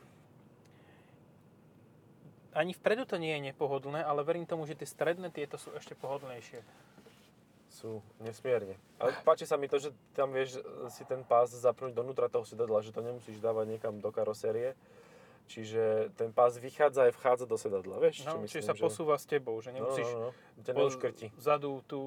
ani 2.51 2.71
vpredu 2.73 3.05
to 3.05 3.15
nie 3.15 3.31
je 3.31 3.41
nepohodlné, 3.45 4.01
ale 4.01 4.23
verím 4.23 4.43
tomu, 4.43 4.65
že 4.65 4.73
tie 4.73 4.83
stredné 4.85 5.29
tieto 5.29 5.55
sú 5.55 5.71
ešte 5.71 5.93
pohodlnejšie. 5.93 6.59
Sú 7.81 7.97
nesmierne. 8.19 8.77
Ale 8.95 9.17
páči 9.21 9.43
sa 9.43 9.57
mi 9.57 9.65
to, 9.65 9.75
že 9.75 9.89
tam 10.13 10.29
vieš 10.29 10.61
si 10.87 11.01
ten 11.03 11.21
pás 11.21 11.49
zapnúť 11.49 11.91
donútra 11.91 12.29
toho 12.29 12.45
sedadla, 12.45 12.79
že 12.79 12.93
to 12.93 13.01
nemusíš 13.01 13.41
dávať 13.41 13.65
niekam 13.67 13.97
do 13.97 14.13
karosérie. 14.13 14.77
Čiže 15.49 16.13
ten 16.13 16.29
pás 16.29 16.55
vychádza 16.55 17.09
aj 17.09 17.13
vchádza 17.13 17.43
do 17.43 17.57
sedadla, 17.57 17.97
vieš? 17.97 18.21
No, 18.23 18.39
Či 18.45 18.53
čiže 18.53 18.61
myslím, 18.61 18.63
sa 18.63 18.75
že- 18.77 18.83
posúva 18.85 19.15
s 19.17 19.25
tebou, 19.25 19.57
že 19.59 19.73
No, 19.73 19.81
nemusíš 19.81 20.07
no, 20.07 20.19
no, 20.21 20.29
no. 20.31 20.73
Neuškrti. 20.77 21.27
vzadu 21.35 21.81
tú, 21.83 22.01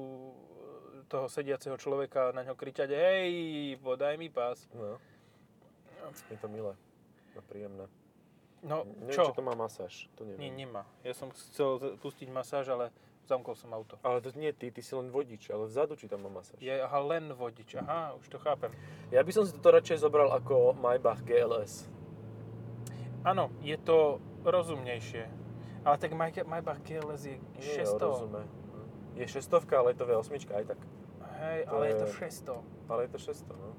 toho 1.05 1.27
sediaceho 1.27 1.75
človeka 1.75 2.31
na 2.31 2.41
ňo 2.41 2.55
kričať 2.55 2.89
hej, 2.89 3.29
podaj 3.77 4.15
mi 4.15 4.31
pás. 4.31 4.65
No. 4.73 4.97
Je 6.25 6.37
to 6.39 6.47
milé. 6.47 6.73
No, 7.35 7.39
príjemné. 7.43 7.85
No, 8.63 8.81
Neviem, 8.81 9.13
čo? 9.13 9.29
či 9.29 9.37
to 9.37 9.43
má 9.43 9.53
masáž. 9.53 10.09
To 10.15 10.25
Nie, 10.25 10.39
neviem. 10.39 10.55
nemá. 10.65 10.83
Ja 11.03 11.13
som 11.13 11.29
chcel 11.29 11.77
pustiť 12.01 12.31
masáž, 12.31 12.65
ale 12.65 12.89
zamkol 13.25 13.53
som 13.53 13.73
auto. 13.73 13.97
Ale 14.01 14.21
to 14.21 14.29
nie 14.33 14.53
ty, 14.53 14.69
ty 14.69 14.81
si 14.81 14.93
len 14.93 15.09
vodič, 15.09 15.49
ale 15.49 15.65
vzadu 15.65 15.93
či 15.93 16.05
tam 16.05 16.23
má 16.23 16.29
masáž. 16.29 16.57
Je 16.57 16.71
aha, 16.71 16.99
len 17.01 17.33
vodič. 17.33 17.75
Aha, 17.75 18.13
už 18.15 18.29
to 18.29 18.37
chápem. 18.37 18.69
Ja 19.09 19.21
by 19.21 19.31
som 19.33 19.43
si 19.43 19.53
toto 19.53 19.73
radšej 19.73 19.99
zobral 19.99 20.29
ako 20.31 20.73
Maybach 20.73 21.21
GLS. 21.21 21.89
Áno, 23.25 23.49
je 23.59 23.77
to 23.77 24.21
rozumnejšie. 24.45 25.25
Ale 25.81 25.97
tak 25.97 26.13
Maybach 26.45 26.81
GLS 26.81 27.21
je 27.25 27.37
Nie, 27.57 27.85
600. 27.85 27.97
rozumie. 27.99 28.45
Je 29.17 29.25
600, 29.25 29.65
ale 29.73 29.93
je 29.93 29.97
to 29.97 30.05
V8 30.05 30.29
aj 30.51 30.65
tak. 30.65 30.79
Hej, 31.35 31.59
To 31.65 31.71
ale 31.71 31.83
je 31.87 31.95
to 31.95 32.05
je- 32.05 32.13
600. 32.13 32.57
Ale 32.89 32.99
je 33.05 33.09
to 33.09 33.17
600, 33.17 33.53
no. 33.53 33.69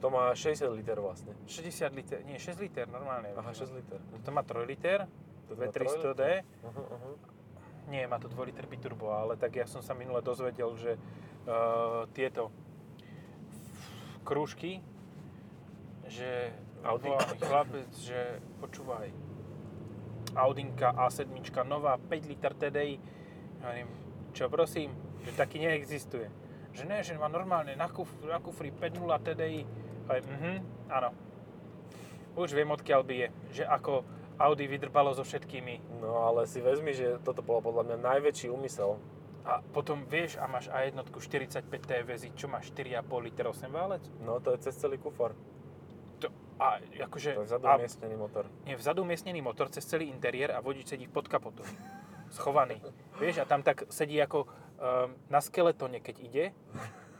To 0.00 0.12
má 0.12 0.34
60 0.36 0.68
liter 0.70 1.00
vlastne. 1.00 1.32
60 1.46 1.94
liter, 1.94 2.20
nie 2.22 2.36
6 2.36 2.60
liter 2.60 2.84
normálne. 2.84 3.32
Aha, 3.32 3.50
6 3.50 3.72
liter. 3.72 3.98
To 4.20 4.30
má 4.30 4.42
3 4.42 4.66
liter, 4.66 5.08
To 5.48 5.56
má 5.56 5.64
V300D. 5.68 6.44
Uh-huh, 6.62 6.76
uh-huh. 6.76 7.14
Nie, 7.88 8.08
má 8.08 8.16
to 8.16 8.32
2 8.32 8.48
liter 8.48 8.64
biturbo, 8.64 9.12
ale 9.12 9.36
tak 9.36 9.60
ja 9.60 9.68
som 9.68 9.84
sa 9.84 9.92
minule 9.92 10.24
dozvedel, 10.24 10.72
že 10.80 10.96
uh, 10.96 12.08
tieto 12.16 12.48
krúžky, 14.24 14.80
že 16.08 16.52
Audi. 16.84 17.12
chlapec, 17.40 17.92
že 17.96 18.40
počúvaj, 18.60 19.12
Audinka 20.34 20.96
A7, 20.96 21.28
nová, 21.64 21.96
5 21.96 22.30
liter 22.30 22.52
TDI. 22.56 22.96
Hovorím, 23.62 23.88
čo 24.34 24.50
prosím, 24.50 24.90
že 25.24 25.32
taký 25.36 25.62
neexistuje. 25.62 26.28
Že 26.74 26.84
ne, 26.90 26.98
že 27.06 27.14
má 27.14 27.30
normálne 27.30 27.78
na, 27.78 27.86
kuf, 27.86 28.10
na 28.26 28.42
kufri 28.42 28.74
5.0 28.74 29.06
TDI. 29.22 29.62
Hovorím, 30.10 30.26
mhm, 30.26 30.54
áno. 30.90 31.10
Už 32.34 32.50
viem, 32.50 32.66
odkiaľ 32.66 33.00
by 33.06 33.14
je. 33.14 33.28
Že 33.62 33.64
ako 33.70 33.92
Audi 34.34 34.66
vydrbalo 34.66 35.14
so 35.14 35.22
všetkými 35.22 36.02
No 36.02 36.26
ale 36.26 36.44
si 36.50 36.58
vezmi, 36.60 36.92
že 36.92 37.22
toto 37.22 37.40
bolo 37.40 37.64
podľa 37.70 37.94
mňa 37.94 37.96
najväčší 38.02 38.50
úmysel. 38.50 39.00
A 39.44 39.60
potom 39.60 40.08
vieš, 40.08 40.40
a 40.40 40.48
máš 40.48 40.72
A1 40.72 40.96
45 41.04 41.68
TVZ, 41.68 42.32
čo 42.32 42.48
má 42.48 42.64
4,5 42.64 43.04
liter 43.20 43.44
8 43.44 43.68
válec? 43.68 44.04
No 44.24 44.40
to 44.40 44.56
je 44.56 44.68
cez 44.68 44.72
celý 44.80 44.96
kufor. 44.96 45.36
To, 46.24 46.32
a 46.56 46.80
akože... 46.80 47.36
To 47.36 47.44
je 47.44 47.48
vzadu 47.52 47.64
umiestnený 47.68 48.16
motor. 48.16 48.44
nie, 48.64 48.72
vzadu 48.72 49.04
umiestnený 49.04 49.40
motor 49.44 49.68
cez 49.68 49.84
celý 49.84 50.08
interiér 50.08 50.56
a 50.56 50.64
vodič 50.64 50.96
sedí 50.96 51.04
pod 51.08 51.28
kapotom. 51.28 51.68
Schovaný. 52.32 52.80
Vieš, 53.20 53.44
a 53.44 53.48
tam 53.48 53.60
tak 53.60 53.84
sedí 53.92 54.16
ako 54.16 54.48
um, 54.48 55.12
na 55.28 55.44
skeletóne, 55.44 56.00
keď 56.00 56.16
ide, 56.24 56.44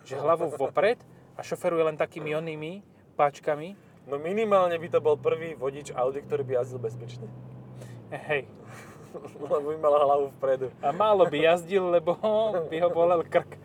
že 0.08 0.16
hlavou 0.16 0.48
vopred 0.56 0.96
a 1.36 1.44
šoferuje 1.44 1.92
len 1.92 1.96
takými 2.00 2.32
onými 2.32 2.80
páčkami. 3.20 3.76
No 4.04 4.20
minimálne 4.20 4.76
by 4.76 4.88
to 4.92 5.00
bol 5.00 5.16
prvý 5.16 5.56
vodič 5.56 5.88
Audi, 5.96 6.20
ktorý 6.20 6.44
by 6.44 6.52
jazdil 6.60 6.80
bezpečne. 6.80 7.26
Hej. 8.12 8.44
Lebo 9.40 9.72
by 9.72 9.76
mal 9.80 9.94
hlavu 9.96 10.26
vpredu. 10.36 10.68
A 10.84 10.92
málo 10.92 11.24
by 11.24 11.38
jazdil, 11.38 11.86
lebo 11.86 12.18
by 12.66 12.76
ho 12.82 12.88
bolel 12.90 13.22
krk. 13.22 13.56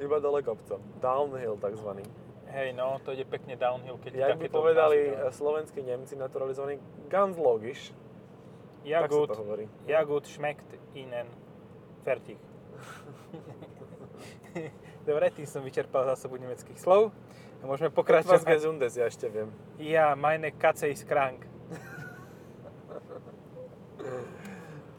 Iba 0.00 0.16
dole 0.24 0.40
kopcom. 0.40 0.80
Downhill 1.04 1.60
takzvaný. 1.60 2.06
Hej, 2.48 2.72
no, 2.72 2.96
to 3.04 3.12
ide 3.12 3.28
pekne 3.28 3.60
downhill, 3.60 4.00
keď 4.00 4.32
Jak 4.32 4.40
by 4.40 4.48
povedali 4.48 5.12
eh, 5.12 5.28
slovenskí 5.28 5.84
Nemci 5.84 6.16
naturalizovaní, 6.16 6.80
ganz 7.12 7.36
logisch. 7.36 7.92
Ja 8.88 9.04
tak 9.04 9.12
gut, 9.12 9.28
to 9.28 9.36
hovorí. 9.36 9.68
ja 9.84 10.00
gut 10.00 10.24
schmeckt 10.24 10.64
ihnen. 10.96 11.28
Fertig. 12.08 12.40
Dobre, 15.08 15.30
tým 15.32 15.46
som 15.46 15.62
vyčerpal 15.64 16.04
zásobu 16.04 16.36
nemeckých 16.36 16.78
slov. 16.78 17.12
A 17.58 17.66
môžeme 17.66 17.90
Etwas 17.90 17.98
pokračovať. 17.98 18.54
gesundes, 18.54 18.94
ja 18.94 19.10
ešte 19.10 19.26
viem. 19.26 19.50
Ja, 19.82 20.14
meine 20.14 20.54
Katze 20.54 20.86
ist 20.92 21.08
krank. 21.10 21.42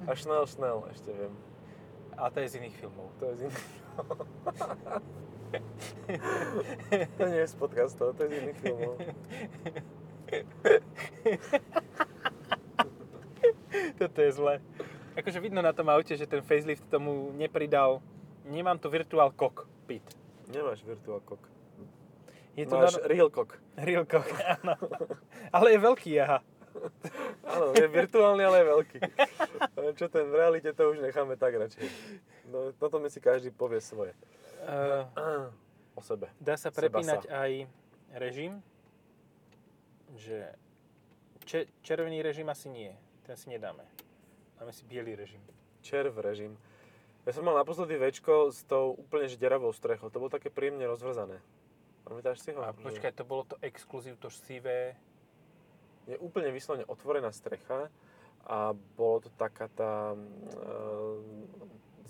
A 0.09 0.15
schnell, 0.15 0.47
schnell, 0.49 0.83
ešte 0.89 1.13
viem. 1.13 1.31
A 2.17 2.29
to 2.33 2.41
je 2.43 2.47
z 2.51 2.55
iných 2.59 2.75
filmov. 2.81 3.07
To 3.21 3.25
je 3.31 3.35
z 3.35 3.41
iných... 3.47 3.65
to 7.17 7.23
nie 7.29 7.39
je 7.45 7.47
z 7.47 7.55
podcastov, 7.55 8.13
to 8.17 8.23
je 8.25 8.29
z 8.29 8.33
iných 8.43 8.59
filmov. 8.59 8.95
Toto 13.99 14.21
je 14.21 14.31
zle. 14.33 14.61
Akože 15.19 15.43
vidno 15.43 15.59
na 15.59 15.75
tom 15.75 15.91
aute, 15.91 16.15
že 16.15 16.23
ten 16.23 16.39
facelift 16.39 16.87
tomu 16.87 17.35
nepridal. 17.35 17.99
Nemám 18.47 18.79
tu 18.79 18.87
virtual 18.87 19.29
cockpit. 19.35 20.03
Nemáš 20.47 20.81
virtual 20.81 21.19
cock. 21.27 21.43
Je 22.55 22.65
to 22.65 22.75
Máš 22.79 22.97
na... 22.97 23.07
real 23.07 23.29
cock. 23.29 23.59
real 23.77 24.05
cock, 24.07 24.25
áno. 24.59 24.73
Ale 25.51 25.75
je 25.75 25.79
veľký, 25.79 26.11
aha. 26.19 26.39
Áno, 27.49 27.73
je 27.75 27.87
virtuálny, 27.91 28.45
ale 28.45 28.61
je 28.61 28.65
veľký. 28.71 28.99
Čo 29.99 30.05
ten 30.07 30.29
v 30.29 30.35
realite, 30.37 30.69
to 30.71 30.93
už 30.93 31.01
necháme 31.01 31.35
tak 31.35 31.57
radšej. 31.57 31.81
No, 32.47 32.71
toto 32.77 33.01
mi 33.01 33.09
si 33.09 33.19
každý 33.19 33.49
povie 33.51 33.81
svoje. 33.83 34.13
Uh, 34.63 35.49
O 35.99 36.01
sebe. 36.05 36.31
dá 36.39 36.55
sa 36.55 36.71
prepínať 36.71 37.27
sa. 37.27 37.43
aj 37.43 37.67
režim, 38.15 38.63
že 40.15 40.55
če- 41.43 41.67
červený 41.83 42.23
režim 42.23 42.47
asi 42.47 42.71
nie, 42.71 42.95
ten 43.27 43.35
si 43.35 43.51
nedáme. 43.51 43.83
Dáme 44.59 44.75
si 44.75 44.83
biely 44.83 45.15
režim. 45.15 45.39
Červ 45.79 46.19
režim. 46.19 46.59
Ja 47.23 47.31
som 47.31 47.47
mal 47.47 47.55
naposledy 47.55 47.95
večko 47.95 48.51
s 48.51 48.67
tou 48.67 48.91
úplne 48.99 49.31
že 49.31 49.39
deravou 49.39 49.71
strechou. 49.71 50.11
To 50.11 50.19
bolo 50.19 50.27
také 50.27 50.51
príjemne 50.51 50.83
rozvrzané. 50.83 51.39
Pamätáš 52.03 52.43
si 52.43 52.51
ho? 52.51 52.59
A 52.59 52.75
počkaj, 52.75 53.15
to 53.15 53.23
bolo 53.23 53.47
to 53.47 53.55
exkluzív, 53.63 54.19
to 54.19 54.27
sivé. 54.27 54.99
Je 56.09 56.19
úplne 56.19 56.51
vyslovene 56.51 56.83
otvorená 56.89 57.31
strecha 57.31 57.87
a 58.43 58.73
bolo 58.97 59.23
to 59.23 59.29
taká 59.37 59.69
tá 59.71 60.11
e, 60.11 60.19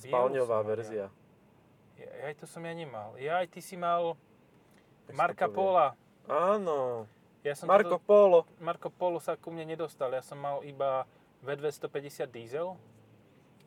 spálňová 0.07 0.63
verzia. 0.63 1.11
Ja, 1.99 2.31
aj 2.31 2.33
to 2.39 2.45
som 2.47 2.63
ja 2.63 2.71
nemal. 2.71 3.13
Ja 3.19 3.43
aj 3.43 3.53
ty 3.53 3.59
si 3.59 3.75
mal 3.75 4.15
Jak 5.11 5.17
Marka? 5.19 5.45
Pola. 5.51 5.99
Áno, 6.29 7.09
Ja 7.41 7.55
som 7.55 7.71
Marco 7.71 7.95
toto, 7.95 8.03
Polo. 8.03 8.39
Marco 8.59 8.91
Polo 8.91 9.23
sa 9.23 9.39
ku 9.39 9.49
mne 9.51 9.63
nedostal. 9.63 10.11
Ja 10.11 10.19
som 10.19 10.39
mal 10.39 10.59
iba 10.67 11.07
V250 11.41 12.27
diesel 12.27 12.75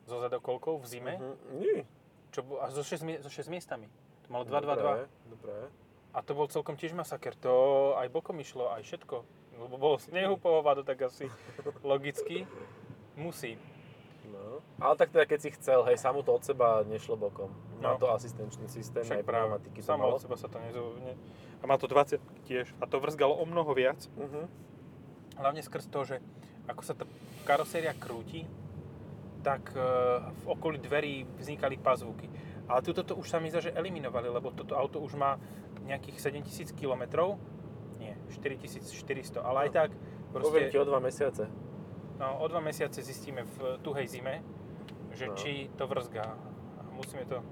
so 0.03 0.15
zadokolkou 0.19 0.77
v 0.77 0.85
zime. 0.85 1.13
Mhm. 1.15 1.35
Nie. 1.55 1.81
Čo, 2.29 2.41
a 2.57 2.67
so 2.67 2.81
6, 2.81 3.03
mie- 3.03 3.19
so 3.19 3.29
6 3.29 3.47
miestami. 3.47 3.87
To 4.23 4.33
malo 4.33 4.43
222. 4.43 4.75
Dobré, 4.75 5.05
Dobré. 5.27 5.55
A 6.11 6.21
to 6.21 6.31
bol 6.31 6.45
celkom 6.45 6.73
tiež 6.73 6.91
masaker. 6.91 7.33
To 7.39 7.53
aj 7.95 8.07
bokom 8.07 8.37
išlo, 8.37 8.69
aj 8.69 8.81
všetko. 8.83 9.15
Lebo 9.55 9.75
bolo 9.75 9.97
snehu 9.97 10.35
po 10.35 10.49
hovado, 10.55 10.81
tak 10.81 11.01
asi 11.03 11.25
logicky 11.83 12.45
musí. 13.15 13.57
No. 14.25 14.61
Ale 14.79 14.93
tak 14.95 15.09
teda 15.09 15.25
keď 15.25 15.39
si 15.39 15.49
chcel, 15.51 15.83
hej, 15.83 15.95
samo 15.95 16.21
to 16.21 16.31
od 16.31 16.41
seba 16.41 16.81
nešlo 16.81 17.13
bokom. 17.15 17.49
Má 17.77 17.93
No. 17.93 17.99
to 17.99 18.07
asistenčný 18.09 18.65
systém, 18.65 19.03
Však 19.03 19.19
aj 19.19 19.25
pneumatiky 19.25 19.79
samo 19.79 20.07
od 20.07 20.17
seba 20.17 20.33
sa 20.33 20.47
to 20.47 20.57
nezo... 20.57 20.97
Ne... 20.99 21.13
A 21.59 21.67
má 21.67 21.75
to 21.75 21.85
20 21.85 22.17
tiež. 22.43 22.73
A 22.77 22.85
to 22.85 22.97
vrzgalo 22.97 23.33
o 23.33 23.45
mnoho 23.45 23.69
viac. 23.71 23.99
Mhm. 24.15 24.49
Hlavne 25.35 25.61
skrz 25.61 25.85
to, 25.87 25.99
že 26.03 26.15
ako 26.65 26.81
sa 26.81 26.93
tá 26.93 27.03
karoséria 27.43 27.91
krúti, 27.91 28.47
tak 29.43 29.71
e, 29.71 29.79
v 30.23 30.45
okolí 30.47 30.79
dverí 30.79 31.27
vznikali 31.35 31.75
pazvuky. 31.75 32.27
Ale 32.63 32.79
tuto 32.79 33.03
to 33.03 33.19
už 33.19 33.27
sa 33.27 33.43
mi 33.43 33.51
zdá, 33.51 33.59
že 33.59 33.75
eliminovali, 33.75 34.31
lebo 34.31 34.55
toto 34.55 34.79
auto 34.79 35.03
už 35.03 35.19
má 35.19 35.35
nejakých 35.83 36.31
7000 36.31 36.71
km. 36.71 37.35
Nie, 37.99 38.15
4400, 38.31 39.43
ale 39.43 39.67
aj 39.67 39.71
tak 39.71 39.89
Poviem 40.31 40.71
ti 40.71 40.73
proste 40.73 40.79
o 40.79 40.87
dva 40.87 40.99
mesiace. 40.99 41.43
no, 42.17 42.39
o 42.39 42.45
dva 42.47 42.63
mesiace 42.63 43.03
zistíme 43.03 43.43
v 43.43 43.83
tuhej 43.83 44.07
zime, 44.07 44.39
že 45.11 45.27
No. 45.27 45.35
či 45.35 45.67
to 45.75 45.85
vrzgá. 45.85 46.25
A 46.79 46.83
musíme 46.95 47.27
to 47.27 47.43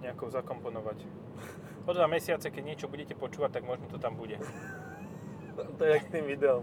nejako 0.00 0.32
zakomponovať. 0.32 0.98
O 1.84 1.92
dva 1.92 2.08
mesiace, 2.08 2.48
keď 2.48 2.64
niečo 2.64 2.86
budete 2.88 3.12
počúvať, 3.14 3.60
tak 3.60 3.64
možno 3.64 3.86
to 3.86 4.00
tam 4.00 4.16
bude. 4.16 4.40
To 5.58 5.82
je 5.82 5.90
jak 5.90 6.04
s 6.04 6.10
tým 6.10 6.24
videom. 6.24 6.62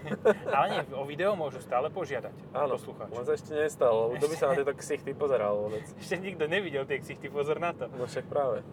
Ale 0.56 0.66
nie, 0.70 0.80
o 0.92 1.04
video 1.04 1.32
môžu 1.32 1.58
stále 1.58 1.88
požiadať 1.88 2.32
Áno, 2.50 2.74
poslucháči. 2.74 3.12
len 3.12 3.24
sa 3.24 3.32
ešte 3.32 3.52
nestalo, 3.52 3.96
lebo 4.06 4.12
kto 4.16 4.26
by 4.26 4.36
sa 4.36 4.44
na 4.46 4.54
tieto 4.56 4.74
ksichty 4.74 5.10
pozeral 5.12 5.52
vôbec. 5.58 5.84
Ešte 6.02 6.16
nikto 6.16 6.44
nevidel 6.44 6.84
tie 6.84 6.98
ksichty, 6.98 7.26
pozor 7.26 7.56
na 7.56 7.72
to. 7.72 7.88
No 7.88 8.04
však 8.04 8.24
práve. 8.26 8.64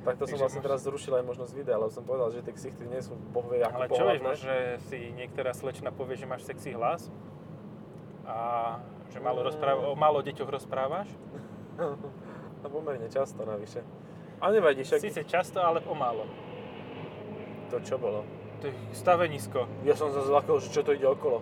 Takto 0.00 0.24
som 0.24 0.32
Takže 0.32 0.40
vlastne 0.40 0.60
môž- 0.60 0.66
teraz 0.66 0.80
zrušil 0.80 1.12
aj 1.12 1.24
možnosť 1.26 1.52
videa, 1.52 1.76
lebo 1.76 1.92
som 1.92 2.02
povedal, 2.02 2.32
že 2.32 2.40
tie 2.40 2.54
ksichty 2.56 2.88
nie 2.88 3.00
sú 3.00 3.12
bohvie 3.30 3.60
ako 3.60 3.74
Ale 3.74 3.86
čo 3.86 4.04
vieš, 4.06 4.38
že 4.40 4.56
si 4.88 4.98
niektorá 5.12 5.52
slečna 5.52 5.92
povie, 5.92 6.16
že 6.16 6.24
máš 6.24 6.48
sexy 6.48 6.72
hlas 6.72 7.12
a 8.24 8.78
že 9.10 9.18
málo, 9.18 9.42
rozpráva, 9.42 9.86
o 9.86 9.94
málo 9.94 10.20
deťoch 10.20 10.48
rozprávaš. 10.48 11.08
No 12.60 12.68
pomerne 12.68 13.08
často 13.08 13.40
navyše. 13.40 13.80
A 14.36 14.52
nevadí, 14.52 14.84
však 14.84 15.00
Sice 15.00 15.24
často, 15.24 15.60
ale 15.60 15.80
o 15.80 15.96
málo. 15.96 16.28
to 17.68 17.80
čo 17.80 17.96
bolo. 17.96 18.20
To 18.60 18.66
je 18.66 18.74
stavenisko. 18.92 19.64
Ja 19.82 19.94
som 19.94 20.08
sa 20.08 20.20
zlakol, 20.20 20.58
že 20.58 20.68
čo 20.68 20.80
to 20.80 20.92
ide 20.92 21.06
okolo. 21.06 21.40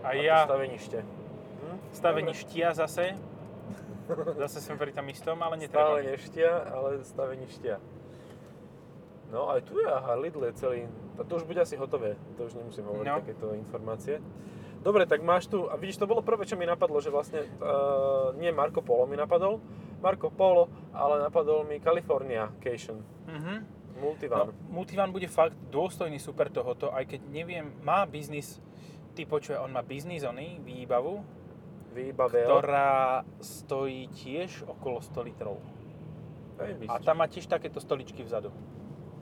A 0.00 0.12
to 0.12 0.20
ja 0.20 0.44
stavenište. 0.44 0.98
Hm? 1.00 1.76
stavení 1.90 2.32
štia 2.32 2.70
zase. 2.72 3.18
Zase 4.36 4.60
som 4.60 4.76
pri 4.76 4.90
tam 4.90 5.08
istom, 5.08 5.34
ale 5.36 5.56
Stále 5.58 5.64
netreba. 5.64 5.96
mi. 5.96 6.02
neštia, 6.06 6.50
ale 6.68 6.88
stavení 7.02 7.46
štia. 7.48 7.80
No 9.26 9.48
aj 9.48 9.64
tu 9.64 9.74
je, 9.76 9.88
aha, 9.88 10.14
Lidl 10.14 10.44
je 10.44 10.52
celý, 10.54 10.80
a 11.16 11.22
to 11.22 11.36
už 11.36 11.44
bude 11.44 11.56
asi 11.56 11.74
hotové, 11.74 12.14
to 12.36 12.44
už 12.44 12.54
nemusím 12.54 12.84
hovoriť 12.84 13.08
No. 13.08 13.18
takéto 13.18 13.46
informácie. 13.52 14.20
Dobre, 14.78 15.02
tak 15.04 15.22
máš 15.22 15.48
tu, 15.48 15.64
a 15.64 15.74
vidíš, 15.74 15.96
to 15.96 16.06
bolo 16.06 16.20
prvé, 16.20 16.44
čo 16.44 16.54
mi 16.54 16.62
napadlo, 16.62 17.00
že 17.00 17.08
vlastne 17.08 17.40
uh, 17.56 18.30
nie 18.34 18.52
Marco 18.52 18.78
Polo 18.78 19.08
mi 19.08 19.16
napadol, 19.16 19.58
Marco 19.98 20.28
Polo, 20.28 20.68
ale 20.92 21.18
napadol 21.18 21.64
mi 21.64 21.80
California 21.80 22.52
Cation, 22.58 23.00
Mhm. 23.26 23.54
Multivan. 24.00 24.38
No, 24.38 24.52
Multivan 24.70 25.10
bude 25.14 25.30
fakt 25.30 25.54
dôstojný 25.70 26.18
super 26.18 26.50
tohoto, 26.50 26.90
aj 26.90 27.06
keď 27.06 27.20
neviem, 27.30 27.70
má 27.82 28.02
biznis, 28.04 28.58
ty 29.14 29.22
počuje, 29.24 29.54
on 29.54 29.70
má 29.70 29.82
biznis, 29.86 30.26
oný, 30.26 30.58
výbavu, 30.62 31.22
Výbavel. 31.94 32.46
ktorá 32.46 33.22
stojí 33.38 34.10
tiež 34.10 34.66
okolo 34.66 34.98
100 34.98 35.28
litrov. 35.30 35.62
Hej, 36.58 36.86
A 36.86 36.98
tam 37.02 37.22
má 37.22 37.26
tiež 37.26 37.46
takéto 37.46 37.78
stoličky 37.78 38.22
vzadu. 38.22 38.50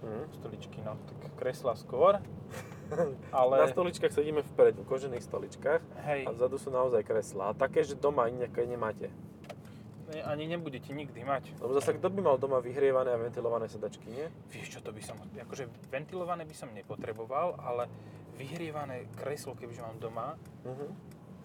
Mhm. 0.03 0.25
Stoličky, 0.41 0.79
no, 0.85 0.97
tak 1.07 1.33
kresla 1.37 1.77
skôr. 1.77 2.19
Na 2.93 3.09
Ale, 3.33 3.73
stoličkách 3.73 4.13
sedíme 4.13 4.45
vpredu, 4.53 4.85
v 4.85 4.89
kožených 4.89 5.25
stoličkách 5.25 5.81
hej, 6.05 6.29
a 6.29 6.31
vzadu 6.37 6.61
sú 6.61 6.69
naozaj 6.69 7.01
kreslá. 7.09 7.53
A 7.53 7.57
také, 7.57 7.81
že 7.81 7.97
doma 7.97 8.29
nejaké 8.29 8.69
nemáte. 8.69 9.09
Ani 10.19 10.45
nebudete 10.47 10.91
nikdy 10.91 11.23
mať. 11.23 11.57
Lebo 11.57 11.73
zase 11.73 11.95
kto 11.95 12.11
by 12.11 12.21
mal 12.21 12.37
doma 12.37 12.59
vyhrievané 12.59 13.09
a 13.09 13.17
ventilované 13.17 13.65
sedačky, 13.65 14.05
nie? 14.05 14.29
Vieš 14.51 14.69
čo, 14.69 14.79
to 14.81 14.91
by 14.91 15.01
som, 15.01 15.17
akože 15.17 15.65
ventilované 15.89 16.45
by 16.45 16.53
som 16.53 16.69
nepotreboval, 16.69 17.57
ale 17.57 17.89
vyhrievané 18.35 19.09
kreslo, 19.15 19.55
kebyže 19.55 19.81
mám 19.81 19.97
doma, 19.97 20.37
Mhm. 20.63 20.87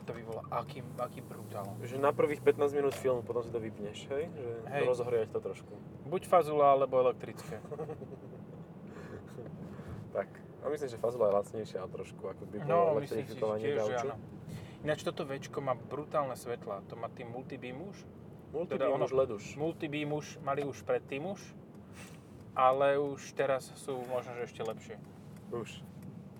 to 0.03 0.11
by 0.11 0.21
bolo 0.23 0.41
aký, 0.49 0.79
aký 0.97 1.19
brutál. 1.21 1.67
Že 1.79 1.99
na 1.99 2.11
prvých 2.11 2.39
15 2.41 2.73
minút 2.73 2.91
filmu 2.93 3.21
potom 3.21 3.39
si 3.39 3.51
to 3.51 3.59
vypneš, 3.59 4.07
hej? 4.09 4.27
Že 4.29 4.49
Hej. 4.65 4.83
rozohriať 4.83 5.27
to 5.29 5.39
trošku. 5.39 5.71
Buď 6.03 6.25
fazula, 6.25 6.73
alebo 6.73 6.97
elektrické. 6.97 7.59
Tak. 10.13 10.27
A 10.57 10.69
myslím, 10.69 10.89
že 10.89 10.97
fazula 10.97 11.29
je 11.29 11.33
lacnejšia 11.35 11.85
trošku, 11.85 12.23
ako 12.25 12.43
by 12.47 12.57
bolo 12.59 12.67
No, 12.67 12.97
elektrifikovanie 12.97 13.77
gauču. 13.77 14.09
Ináč 14.81 15.01
toto 15.01 15.21
Včko 15.21 15.59
má 15.59 15.73
brutálne 15.73 16.33
svetla. 16.33 16.81
To 16.87 16.95
má 16.95 17.05
tým 17.07 17.29
multibeam 17.29 17.85
už. 17.85 17.97
Multibeam 18.57 18.73
Teda 18.73 18.85
ono- 18.89 19.05
už 19.05 19.13
led 19.13 19.29
už. 19.31 19.45
Multibeam 19.55 20.11
už 20.13 20.25
mali 20.41 20.61
už 20.63 20.81
predtým 20.81 21.25
už. 21.27 21.41
Ale 22.51 22.97
už 22.97 23.21
teraz 23.31 23.69
sú 23.77 24.01
možno, 24.07 24.33
že 24.33 24.41
ešte 24.43 24.61
lepšie. 24.61 24.95
Už. 25.53 25.69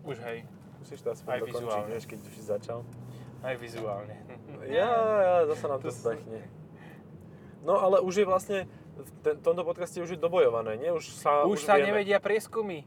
Už 0.04 0.18
hej, 0.20 0.50
Musíš 0.78 1.02
to 1.02 1.10
aspoň 1.12 1.30
Aj 1.30 1.40
dokončiť, 1.40 1.58
vizuálne. 1.60 1.90
vieš, 1.90 2.06
keď 2.06 2.20
už 2.20 2.34
si 2.34 2.44
začal. 2.44 2.80
aj 3.40 3.56
vizuálne. 3.56 4.16
Ja, 4.68 4.90
ja, 5.20 5.36
zase 5.48 5.66
nám 5.68 5.80
to 5.80 5.88
To 5.88 5.92
s- 5.92 6.02
zdechne. 6.02 6.42
No 7.62 7.78
ale 7.78 8.00
už 8.00 8.14
je 8.16 8.26
vlastne, 8.26 8.60
v 8.96 9.10
te- 9.22 9.38
tomto 9.38 9.62
podcaste 9.62 9.98
už 9.98 10.10
je 10.10 10.20
dobojované, 10.20 10.76
nie? 10.76 10.90
Už 10.90 11.06
sa, 11.14 11.44
Už 11.44 11.62
sa 11.62 11.76
vieme. 11.76 11.94
nevedia 11.94 12.18
prieskumy. 12.18 12.82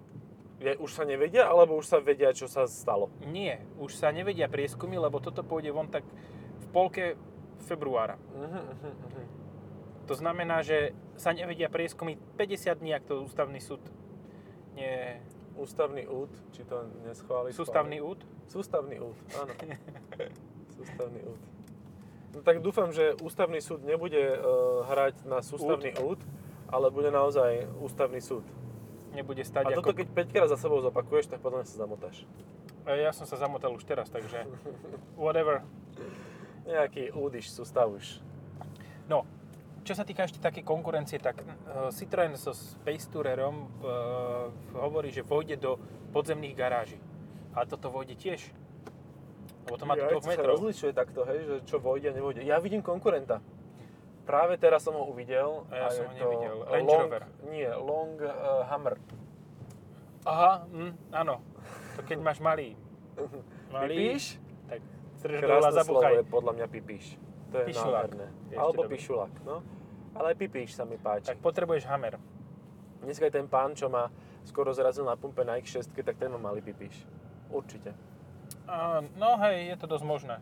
Je, 0.59 0.75
už 0.77 0.91
sa 0.91 1.05
nevedia, 1.05 1.47
alebo 1.47 1.73
už 1.75 1.87
sa 1.87 1.99
vedia, 1.99 2.31
čo 2.31 2.45
sa 2.45 2.65
stalo? 2.65 3.09
Nie, 3.25 3.63
už 3.77 3.95
sa 3.95 4.11
nevedia 4.11 4.45
prieskumy, 4.45 4.97
lebo 4.97 5.17
toto 5.17 5.41
pôjde 5.41 5.71
von 5.71 5.87
tak 5.87 6.03
v 6.03 6.67
polke 6.69 7.05
februára. 7.65 8.17
To 10.09 10.15
znamená, 10.19 10.67
že 10.67 10.91
sa 11.15 11.31
nevedia 11.31 11.71
prieskumy 11.71 12.19
50 12.35 12.81
dní, 12.83 12.91
ak 12.97 13.07
to 13.07 13.23
ústavný 13.23 13.61
súd 13.63 13.81
nie... 14.75 15.21
Ústavný 15.61 16.07
úd, 16.09 16.31
či 16.57 16.65
to 16.65 16.89
neschváli? 17.05 17.53
Sústavný 17.53 18.01
úd? 18.01 18.23
Sústavný 18.49 18.97
úd, 18.97 19.19
áno. 19.37 19.53
Sústavný 20.73 21.21
úd. 21.27 21.41
No 22.31 22.39
tak 22.41 22.63
dúfam, 22.63 22.95
že 22.95 23.19
ústavný 23.21 23.59
súd 23.59 23.83
nebude 23.83 24.41
uh, 24.41 24.87
hrať 24.87 25.27
na 25.27 25.43
sústavný 25.43 25.93
úd, 26.01 26.23
ale 26.71 26.87
bude 26.89 27.11
naozaj 27.11 27.67
ústavný 27.83 28.23
súd. 28.23 28.47
Nebude 29.11 29.43
A 29.43 29.49
stať 29.51 29.75
toto 29.75 29.91
ako... 29.91 29.99
keď 30.01 30.09
5 30.31 30.35
krát 30.35 30.49
za 30.49 30.57
sebou 30.57 30.79
zopakuješ, 30.81 31.35
tak 31.35 31.43
potom 31.43 31.61
sa 31.67 31.83
zamotáš. 31.83 32.23
E, 32.87 33.03
Ja 33.03 33.11
som 33.11 33.27
sa 33.27 33.35
zamotal 33.35 33.75
už 33.75 33.83
teraz, 33.83 34.07
takže 34.07 34.47
whatever. 35.19 35.67
Nejaký 36.71 37.11
údiš, 37.11 37.51
sústavuš. 37.51 38.23
No, 39.11 39.27
čo 39.83 39.99
sa 39.99 40.07
týka 40.07 40.23
ešte 40.23 40.39
také 40.39 40.63
konkurencie, 40.63 41.19
tak 41.19 41.43
uh, 41.43 41.91
Citroën 41.91 42.31
so 42.39 42.55
Space 42.55 43.11
Tourerom 43.11 43.67
uh, 43.83 44.47
hovorí, 44.79 45.11
že 45.11 45.27
vojde 45.27 45.59
do 45.59 45.83
podzemných 46.15 46.55
garáží. 46.55 46.99
A 47.59 47.67
toto 47.67 47.91
vojde 47.91 48.15
tiež. 48.15 48.55
Lebo 49.67 49.75
to 49.75 49.85
má 49.85 49.99
Ja, 49.99 50.15
do 50.15 50.19
2 50.19 50.23
to 50.23 50.23
sa 50.23 50.31
metrov. 50.31 50.55
rozlišuje 50.59 50.93
takto, 50.95 51.27
hej, 51.27 51.39
že 51.43 51.55
čo 51.67 51.83
vojde 51.83 52.11
a 52.11 52.15
nevojde. 52.15 52.47
Ja 52.47 52.63
vidím 52.63 52.87
konkurenta. 52.87 53.43
Práve 54.23 54.55
teraz 54.63 54.87
som 54.87 54.95
ho 54.95 55.11
uvidel. 55.11 55.67
A 55.75 55.75
ja 55.75 55.89
som 55.91 56.07
je 56.15 56.23
ho 56.23 56.31
nevidel. 56.31 56.57
Range 56.71 56.87
long, 56.87 57.03
Rover. 57.03 57.23
Nie, 57.51 57.71
Long 57.75 58.15
uh, 58.23 58.63
Hammer. 58.71 58.95
Aha, 60.23 60.69
hm, 60.71 60.93
áno. 61.11 61.43
To 61.99 62.01
keď 62.07 62.19
máš 62.23 62.39
malý. 62.39 62.77
Malý, 63.75 63.95
Pipíš? 63.95 64.39
Tak 65.21 65.29
strž 65.29 65.37
dole 65.39 65.53
a 65.53 65.61
Krásne 65.61 65.85
slovo 65.85 66.01
zabuchaj. 66.01 66.13
je 66.17 66.25
podľa 66.25 66.53
mňa 66.57 66.67
pipíš. 66.67 67.07
To 67.51 67.57
je 67.61 67.65
Pišulák. 67.69 67.93
nádherné. 68.09 68.27
Alebo 68.57 68.81
dobrý. 68.83 68.93
pišulak, 68.97 69.35
no. 69.45 69.57
Ale 70.17 70.27
aj 70.33 70.37
pipíš 70.39 70.71
sa 70.75 70.85
mi 70.89 70.97
páči. 70.97 71.29
Tak 71.29 71.39
potrebuješ 71.39 71.85
Hammer. 71.87 72.17
Dneska 73.01 73.29
je 73.29 73.35
ten 73.35 73.47
pán, 73.47 73.77
čo 73.77 73.89
ma 73.89 74.09
skoro 74.45 74.73
zrazil 74.73 75.05
na 75.05 75.15
pumpe 75.17 75.45
na 75.45 75.57
X6, 75.57 75.93
tak 75.93 76.17
ten 76.17 76.33
má 76.33 76.41
malý 76.41 76.61
pipíš. 76.61 77.05
Určite. 77.51 77.93
No 79.19 79.37
hej, 79.43 79.75
je 79.75 79.77
to 79.77 79.87
dosť 79.87 80.05
možné. 80.07 80.37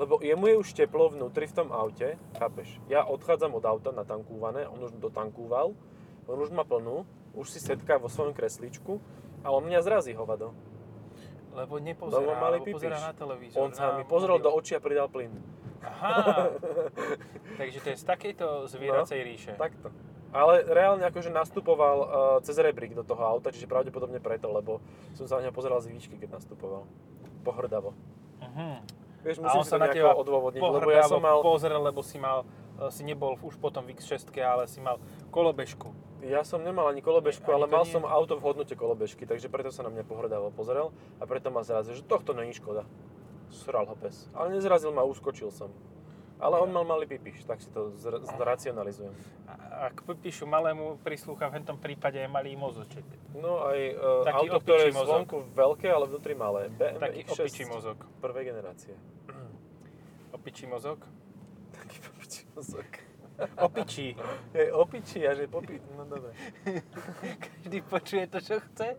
Lebo 0.00 0.16
jemu 0.20 0.46
je 0.48 0.56
už 0.56 0.68
teplo 0.72 1.12
vnútri 1.12 1.44
v 1.44 1.54
tom 1.56 1.68
aute, 1.72 2.16
chápeš? 2.40 2.80
Ja 2.88 3.04
odchádzam 3.04 3.52
od 3.52 3.64
auta 3.68 3.92
natankúvané, 3.92 4.64
on 4.64 4.80
už 4.80 4.96
dotankúval, 4.96 5.76
on 6.24 6.38
už 6.40 6.48
má 6.56 6.64
plnú, 6.64 7.04
už 7.36 7.52
si 7.52 7.60
setká 7.60 8.00
vo 8.00 8.08
svojom 8.08 8.32
kreslíčku 8.32 8.96
a 9.44 9.52
on 9.52 9.64
mňa 9.68 9.80
zrazí 9.84 10.16
hovado. 10.16 10.56
Lebo 11.50 11.74
Lebo 11.76 11.84
nepozerá, 11.84 12.34
malý 12.38 12.58
lebo 12.62 12.74
pozerá 12.78 12.98
na 13.00 13.12
televízor. 13.12 13.58
On 13.58 13.70
sa 13.74 13.98
mi 13.98 14.06
pozrel 14.06 14.38
mobil. 14.38 14.46
do 14.46 14.50
očí 14.54 14.72
a 14.78 14.80
pridal 14.80 15.10
plyn. 15.10 15.34
Aha, 15.80 16.52
takže 17.60 17.78
to 17.80 17.88
je 17.90 17.96
z 17.96 18.04
takejto 18.04 18.68
zvieracej 18.68 19.18
ríše. 19.24 19.52
Takto. 19.56 19.90
Ale 20.30 20.62
reálne 20.62 21.02
akože 21.10 21.34
nastupoval 21.34 21.96
uh, 21.98 22.06
cez 22.46 22.54
rebrík 22.54 22.94
do 22.94 23.02
toho 23.02 23.18
auta, 23.26 23.50
čiže 23.50 23.66
pravdepodobne 23.66 24.22
preto, 24.22 24.46
lebo 24.46 24.78
som 25.18 25.26
sa 25.26 25.42
na 25.42 25.48
neho 25.48 25.54
pozeral 25.54 25.82
z 25.82 25.90
výšky, 25.90 26.22
keď 26.22 26.38
nastupoval. 26.38 26.86
Pohrdavo. 27.42 27.96
Mhm. 28.38 29.00
Vieš, 29.20 29.36
A 29.36 29.52
musím 29.52 29.60
on 29.60 29.64
si 29.66 29.72
sa 29.72 29.76
to 29.76 29.84
na 29.84 29.88
teba 29.92 30.12
odôvodniť, 30.16 30.62
lebo 30.64 30.88
ja 30.88 31.04
som 31.04 31.20
mal, 31.20 31.44
pozrel, 31.44 31.76
lebo 31.76 32.00
si 32.00 32.16
mal, 32.16 32.48
e, 32.80 32.88
si 32.88 33.04
nebol 33.04 33.36
už 33.44 33.60
potom 33.60 33.84
v 33.84 33.92
X6, 33.92 34.32
ale 34.40 34.64
si 34.64 34.80
mal 34.80 34.96
kolobežku. 35.28 35.92
Ja 36.22 36.44
som 36.44 36.60
nemal 36.60 36.88
ani 36.88 37.00
kolobežku, 37.00 37.48
Ani 37.48 37.54
ale 37.54 37.66
mal 37.66 37.84
nie. 37.84 37.92
som 37.92 38.02
auto 38.04 38.36
v 38.36 38.42
hodnote 38.44 38.74
kolobežky, 38.74 39.24
takže 39.24 39.48
preto 39.48 39.70
sa 39.70 39.82
na 39.82 39.90
mňa 39.90 40.04
pohrdavo 40.04 40.52
pozrel 40.52 40.92
a 41.18 41.24
preto 41.24 41.48
ma 41.48 41.64
zrazil, 41.64 41.96
že 41.96 42.04
tohto 42.04 42.32
není 42.32 42.52
škoda. 42.52 42.84
Sral 43.50 43.82
ho 43.86 43.96
pes. 43.98 44.30
Ale 44.30 44.54
nezrazil 44.54 44.94
ma, 44.94 45.02
uskočil 45.02 45.50
som. 45.50 45.72
Ale 46.40 46.56
on 46.56 46.72
mal 46.72 46.88
malý 46.88 47.04
pipiš, 47.04 47.44
tak 47.44 47.60
si 47.60 47.68
to 47.68 47.92
zr- 48.00 48.24
zracionalizujem. 48.24 49.12
A 49.44 49.92
ak 49.92 50.00
píšu 50.24 50.48
malému 50.48 50.96
prislúcha, 51.04 51.52
v 51.52 51.60
tom 51.68 51.76
prípade 51.76 52.16
je 52.16 52.24
malý 52.32 52.56
mozoček. 52.56 53.04
No 53.36 53.60
aj 53.68 53.78
uh, 53.92 54.24
Taký 54.24 54.48
auto, 54.48 54.58
ktoré 54.64 54.82
je 54.88 54.96
zvonku 54.96 55.36
veľké, 55.52 55.92
ale 55.92 56.08
vnútri 56.08 56.32
malé. 56.32 56.72
BMW 56.72 56.96
Taký 56.96 57.20
X6 57.28 57.36
opičí 57.44 57.64
mozog. 57.68 57.98
prvej 58.24 58.44
generácie. 58.56 58.96
Opičí 60.32 60.64
mozog? 60.64 61.04
Taký 61.76 61.96
opičí 62.08 62.42
mozog. 62.56 62.88
Opičí. 63.56 64.16
Je 64.54 64.72
opičí 64.72 65.20
a 65.24 65.34
že 65.34 65.48
popi... 65.48 65.80
No 65.96 66.04
dobre. 66.04 66.32
Každý 67.44 67.78
počuje 67.86 68.24
to, 68.26 68.38
čo 68.40 68.60
chce. 68.60 68.96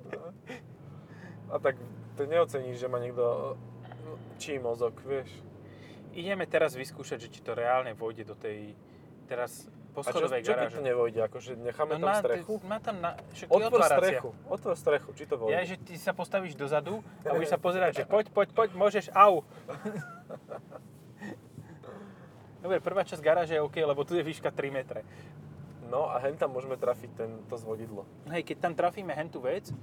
A 1.52 1.56
tak 1.60 1.78
to 2.18 2.26
neoceníš, 2.26 2.80
že 2.80 2.88
má 2.88 2.98
niekto 2.98 3.58
no, 4.06 4.14
čí 4.42 4.58
mozog, 4.58 4.98
vieš. 5.04 5.30
Ideme 6.12 6.44
teraz 6.48 6.76
vyskúšať, 6.76 7.28
že 7.28 7.30
či 7.32 7.40
to 7.44 7.56
reálne 7.56 7.96
vôjde 7.96 8.28
do 8.28 8.36
tej... 8.36 8.76
Teraz 9.28 9.72
Po 9.92 10.04
A 10.04 10.12
čo, 10.12 10.24
čo 10.24 10.32
keď 10.32 10.72
to 10.72 10.84
nevojde? 10.84 11.20
Akože 11.28 11.60
necháme 11.60 12.00
tam 12.00 12.08
má, 12.08 12.16
strechu? 12.20 12.54
Má 12.64 12.78
tam 12.80 12.96
na, 13.04 13.12
však 13.36 13.48
Otvor 13.52 13.82
strechu, 13.84 14.30
otvor 14.48 14.76
strechu, 14.80 15.10
či 15.16 15.24
to 15.28 15.36
vojde. 15.36 15.52
Ja, 15.52 15.60
že 15.68 15.76
ty 15.80 16.00
sa 16.00 16.16
postavíš 16.16 16.56
dozadu 16.56 17.04
a 17.28 17.36
budeš 17.36 17.52
sa 17.52 17.60
pozerať, 17.68 17.92
že 18.00 18.04
poď, 18.08 18.32
poď, 18.32 18.48
poď, 18.56 18.70
môžeš, 18.76 19.12
au. 19.12 19.44
Dobre, 22.62 22.78
prvá 22.78 23.02
časť 23.02 23.22
garáže 23.22 23.58
je 23.58 23.62
OK, 23.62 23.82
lebo 23.82 24.06
tu 24.06 24.14
je 24.14 24.22
výška 24.22 24.54
3 24.54 24.70
metre. 24.70 25.02
No 25.90 26.08
a 26.08 26.22
hen 26.24 26.38
tam 26.38 26.54
môžeme 26.56 26.78
trafiť 26.78 27.10
ten, 27.18 27.30
to 27.50 27.58
zvodidlo. 27.58 28.06
Hej, 28.30 28.48
keď 28.48 28.58
tam 28.64 28.74
trafíme 28.78 29.12
hentú 29.12 29.44
vec, 29.44 29.74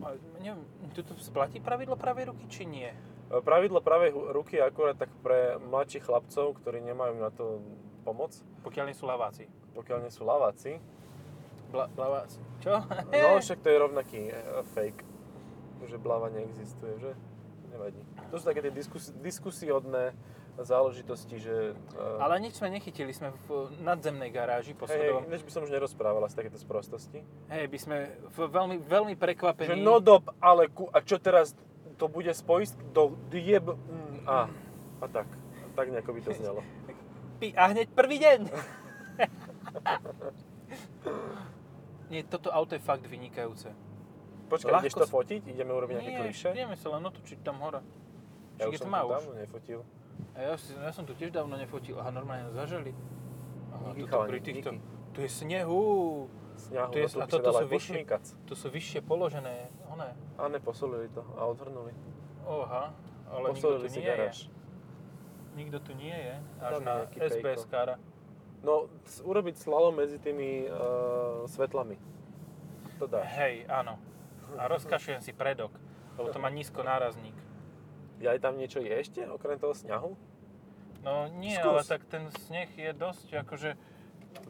a 0.00 0.16
neviem, 0.40 0.64
tu 0.96 1.04
splatí 1.20 1.60
pravidlo 1.60 1.92
pravej 1.92 2.32
ruky, 2.32 2.48
či 2.48 2.64
nie? 2.64 2.88
E, 2.88 2.96
Pravidlo 3.44 3.84
pravej 3.84 4.16
ruky 4.32 4.56
je 4.56 4.64
akurát 4.64 4.96
tak 4.96 5.12
pre 5.20 5.60
mladších 5.60 6.08
chlapcov, 6.08 6.56
ktorí 6.56 6.80
nemajú 6.80 7.14
na 7.20 7.28
to 7.28 7.60
pomoc, 8.00 8.32
Pokiaľ 8.64 8.88
nie 8.88 8.96
sú 8.96 9.04
laváci. 9.04 9.44
pokiaľ 9.76 9.98
nie 10.00 10.12
sú 10.12 10.24
laváci. 10.24 10.80
Bla, 11.68 11.86
laváci. 11.94 12.40
Čo? 12.64 12.80
No 13.12 13.38
však 13.38 13.60
to 13.60 13.68
je 13.68 13.76
rovnaký 13.76 14.20
e, 14.28 14.34
fake, 14.72 15.04
že 15.84 15.96
blava 16.00 16.32
neexistuje, 16.32 16.96
že? 16.96 17.12
Nevadí. 17.68 18.00
To 18.32 18.40
sú 18.40 18.44
také 18.48 18.64
tie 18.64 18.72
diskus, 18.72 19.12
diskusiodné 19.20 20.16
záležitosti, 20.62 21.36
že... 21.36 21.74
e, 21.74 22.20
Ale 22.20 22.38
nič 22.38 22.56
sme 22.56 22.68
nechytili, 22.68 23.10
sme 23.10 23.30
v 23.46 23.70
nadzemnej 23.78 24.28
garáži 24.28 24.72
po 24.72 24.84
schodovom. 24.84 25.26
ináč 25.26 25.42
by 25.42 25.50
som 25.50 25.62
už 25.62 25.70
nerozprával 25.70 26.22
asi 26.22 26.34
takéto 26.34 26.56
sprostosti. 26.56 27.22
Hej, 27.48 27.66
by 27.66 27.78
sme 27.78 27.96
v 28.28 28.36
veľmi, 28.46 28.76
veľmi 28.80 29.14
prekvapení. 29.14 29.72
Že 29.72 29.76
no 29.78 29.98
dob, 29.98 30.28
ale 30.38 30.68
ku, 30.68 30.86
a 30.88 31.00
čo 31.00 31.16
teraz 31.16 31.54
to 31.96 32.06
bude 32.06 32.28
spojiť 32.28 32.68
do 32.90 33.14
dieb... 33.28 33.64
Mm, 33.66 34.24
a, 34.24 34.46
a 35.00 35.04
tak. 35.06 35.26
Tak 35.72 35.86
nejako 35.88 36.10
by 36.12 36.20
to 36.22 36.30
znelo. 36.34 36.60
A 37.56 37.72
hneď 37.72 37.88
prvý 37.96 38.20
deň. 38.20 38.40
Nie, 42.10 42.26
toto 42.26 42.50
auto 42.50 42.74
je 42.74 42.82
fakt 42.82 43.06
vynikajúce. 43.06 43.70
Počkaj, 44.50 44.68
Ľahko 44.68 44.84
ideš 44.84 44.98
to 44.98 45.06
fotiť? 45.06 45.40
Ideme 45.46 45.70
urobiť 45.70 45.94
nejaké 45.94 46.10
Nie, 46.10 46.20
kliše? 46.20 46.48
ideme 46.50 46.74
sa 46.74 46.90
len 46.90 47.06
otočiť 47.06 47.38
tam 47.40 47.62
hore. 47.62 47.80
Ja 48.58 48.58
Však 48.58 48.66
už 48.66 48.74
je 48.74 48.80
som 48.82 48.90
to 48.90 48.98
už. 48.98 49.12
dávno 49.14 49.32
nefotil. 49.38 49.80
A 50.40 50.48
ja, 50.48 50.54
si, 50.56 50.72
ja 50.72 50.88
som 50.88 51.04
tu 51.04 51.12
tiež 51.12 51.36
dávno 51.36 51.60
nefotil. 51.60 52.00
Aha, 52.00 52.08
normálne 52.08 52.48
zažali. 52.56 52.96
Aha, 53.76 53.92
toto 53.92 54.24
pri 54.24 54.40
týchto... 54.40 54.80
Tu 55.12 55.28
je 55.28 55.30
snehu. 55.30 55.82
Sňahu, 56.56 56.92
Tu 56.92 56.98
je- 57.04 57.12
no 57.12 57.12
tu 57.12 57.20
a 57.20 57.28
by 57.28 57.28
sa 57.28 57.28
toto 57.28 57.50
sú 57.52 57.66
vyššie-. 57.68 58.04
Tu 58.48 58.54
sú 58.56 58.68
vyššie 58.72 59.00
položené. 59.04 59.68
One. 59.84 60.16
A 60.40 60.48
neposolili 60.48 61.12
to 61.12 61.20
a 61.36 61.44
odhrnuli. 61.44 61.92
Oha, 62.48 62.96
ale 63.28 63.52
nikto 63.52 63.68
Posolili 63.68 63.88
tu 63.88 63.92
si 63.92 64.00
nie 64.00 64.08
garáž. 64.08 64.36
je. 64.40 64.48
Nikto 65.60 65.76
tu 65.84 65.92
nie 65.92 66.16
je. 66.16 66.34
Až 66.56 66.72
Tam 66.72 66.80
je 66.80 66.86
na 66.88 66.94
nejaký 67.04 67.18
SBS 67.20 67.44
pejko. 67.44 67.68
kára. 67.68 67.94
No, 68.60 68.72
urobiť 69.24 69.56
slalom 69.60 69.92
medzi 69.96 70.16
tými 70.20 70.68
uh, 70.68 71.44
svetlami. 71.48 71.96
To 72.96 73.04
dáš. 73.08 73.28
Hej, 73.36 73.68
áno. 73.68 73.96
A 74.56 74.68
rozkašujem 74.68 75.20
si 75.20 75.32
predok, 75.36 75.72
lebo 76.16 76.28
to 76.28 76.40
má 76.40 76.48
nízko 76.48 76.80
nárazník. 76.80 77.36
Ja 78.20 78.36
aj 78.36 78.40
tam 78.44 78.60
niečo 78.60 78.84
je 78.84 78.92
ešte, 78.92 79.24
okrem 79.24 79.56
toho 79.56 79.72
sňahu? 79.72 80.12
No 81.00 81.28
nie, 81.32 81.56
Skús. 81.56 81.64
ale 81.64 81.80
tak 81.84 82.04
ten 82.04 82.28
sneh 82.44 82.68
je 82.76 82.90
dosť 82.92 83.40
akože... 83.40 83.70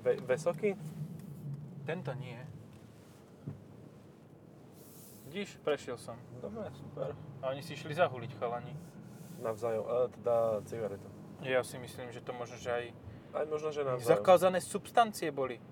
Ve, 0.03 0.19
vesoký? 0.27 0.75
Tento 1.87 2.11
nie. 2.19 2.37
Vidíš, 5.31 5.63
prešiel 5.63 5.95
som. 5.95 6.19
Dobre, 6.43 6.67
super. 6.75 7.15
A 7.39 7.55
oni 7.55 7.63
si 7.63 7.79
išli 7.79 7.95
zahuliť 7.95 8.35
chalani. 8.35 8.75
Navzájom, 9.39 9.85
ale 9.87 10.05
teda 10.11 10.37
cigaretu. 10.67 11.09
Ja 11.47 11.63
si 11.63 11.79
myslím, 11.79 12.11
že 12.11 12.21
to 12.21 12.35
možno, 12.35 12.59
že 12.59 12.71
aj 12.75 12.85
Aj 13.31 13.47
možno, 13.47 13.71
že 13.71 13.87
navzájom. 13.87 14.11
zakázané 14.21 14.59
substancie 14.59 15.31
boli. 15.31 15.63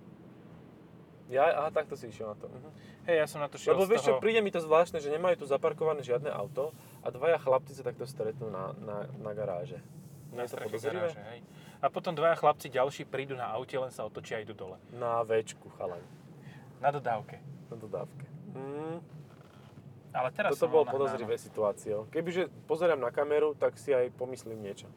Ja, 1.28 1.44
aha, 1.60 1.68
takto 1.74 1.92
si 1.98 2.08
išiel 2.08 2.32
na 2.32 2.36
to. 2.38 2.46
Mhm. 2.48 2.70
Hej, 3.04 3.16
ja 3.18 3.26
som 3.28 3.42
na 3.42 3.50
to 3.50 3.58
šiel 3.60 3.74
Lebo 3.76 3.84
vieš 3.84 4.06
čo, 4.06 4.16
toho... 4.16 4.22
príde 4.22 4.40
mi 4.40 4.48
to 4.48 4.62
zvláštne, 4.62 5.02
že 5.02 5.12
nemajú 5.12 5.42
tu 5.42 5.46
zaparkované 5.50 6.00
žiadne 6.00 6.30
auto 6.30 6.70
a 7.04 7.10
dvaja 7.10 7.36
chlapci 7.36 7.74
sa 7.76 7.82
takto 7.84 8.06
stretnú 8.08 8.48
na, 8.48 8.72
na, 8.78 8.96
na 9.20 9.30
garáže. 9.36 9.82
Na 10.32 10.44
streche 10.44 10.78
garáže, 10.78 11.20
hej. 11.32 11.40
A 11.78 11.86
potom 11.88 12.10
dvaja 12.10 12.34
chlapci 12.34 12.66
ďalší 12.68 13.06
prídu 13.06 13.38
na 13.38 13.48
aute, 13.54 13.78
len 13.78 13.94
sa 13.94 14.02
otočia 14.02 14.38
a 14.38 14.42
idú 14.42 14.52
dole. 14.52 14.76
Na 14.90 15.22
Včku, 15.22 15.70
chalaň. 15.78 16.02
Na 16.82 16.90
dodávke. 16.90 17.38
Na 17.70 17.76
dodávke. 17.78 18.26
Mm, 18.54 18.98
Ale 20.10 20.28
teraz 20.34 20.58
toto 20.58 20.72
bolo 20.72 20.84
podozrivé 20.90 21.38
situáciou. 21.38 22.10
Kebyže 22.10 22.50
pozerám 22.66 22.98
na 22.98 23.14
kameru, 23.14 23.54
tak 23.54 23.78
si 23.78 23.94
aj 23.94 24.10
pomyslím 24.18 24.58
niečo. 24.58 24.90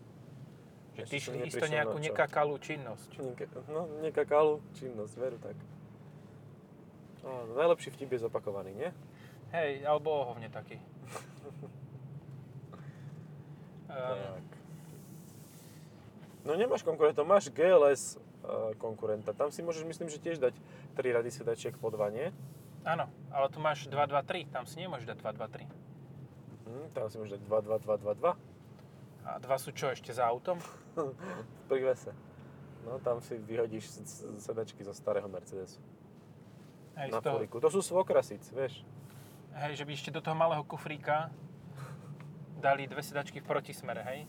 Že 0.98 1.04
ty 1.08 1.17
šli 1.22 1.38
isto 1.48 1.65
nejakú 1.70 2.02
nekakalú 2.02 2.58
činnosť. 2.60 3.10
Neka, 3.20 3.46
no, 3.72 3.88
nekakalu 4.04 4.60
činnosť, 4.76 5.13
veru 5.15 5.38
tak. 5.39 5.56
No, 7.22 7.54
najlepší 7.54 7.94
vtip 7.94 8.10
je 8.17 8.26
zopakovaný, 8.26 8.74
nie? 8.74 8.89
Hej, 9.54 9.86
alebo 9.86 10.10
ohovne 10.12 10.50
taký. 10.50 10.82
Ehm, 13.91 14.39
Tak. 14.39 14.61
No 16.42 16.58
nemáš 16.58 16.82
konkurenta, 16.82 17.22
máš 17.22 17.54
GLS 17.54 18.18
uh, 18.18 18.74
konkurenta. 18.82 19.34
Tam 19.34 19.54
si 19.54 19.62
môžeš, 19.62 19.86
myslím, 19.86 20.10
že 20.10 20.18
tiež 20.18 20.42
dať 20.42 20.58
3 20.98 21.18
rady 21.22 21.30
sedačiek 21.30 21.78
po 21.78 21.94
2, 21.94 22.18
nie? 22.18 22.28
áno, 22.82 23.06
ale 23.30 23.46
tu 23.54 23.62
máš 23.62 23.86
2, 23.86 23.94
2, 23.94 24.18
3. 24.26 24.50
Tam 24.50 24.66
si 24.66 24.82
nemôžeš 24.82 25.06
dať 25.14 25.18
2, 25.22 25.38
2, 25.38 25.70
3. 25.70 25.70
Hm, 26.66 26.86
tam 26.98 27.06
si 27.14 27.16
môžeš 27.22 27.38
dať 27.38 27.42
2, 27.46 27.68
2, 27.70 27.86
2, 27.86 28.06
2, 28.10 28.22
2 28.26 28.34
A 29.22 29.32
dva 29.38 29.58
sú 29.62 29.70
čo, 29.70 29.94
ešte 29.94 30.10
za 30.10 30.26
autom? 30.26 30.58
v 30.98 31.64
privese. 31.70 32.10
No 32.82 32.98
tam 32.98 33.22
si 33.22 33.38
vyhodíš 33.38 34.02
sedačky 34.42 34.82
zo 34.82 34.98
starého 34.98 35.30
Mercedesu. 35.30 35.78
Hej, 36.98 37.14
na 37.14 37.22
toho. 37.22 37.38
To 37.46 37.70
sú 37.70 37.86
svokrasic, 37.86 38.42
vieš. 38.50 38.82
hej, 39.54 39.78
že 39.78 39.86
by 39.86 39.92
ešte 39.94 40.12
do 40.12 40.20
toho 40.20 40.34
malého 40.34 40.66
kufríka 40.66 41.30
dali 42.62 42.86
dve 42.86 43.02
sedačky 43.02 43.42
v 43.42 43.46
protismere, 43.46 44.02
hej? 44.06 44.20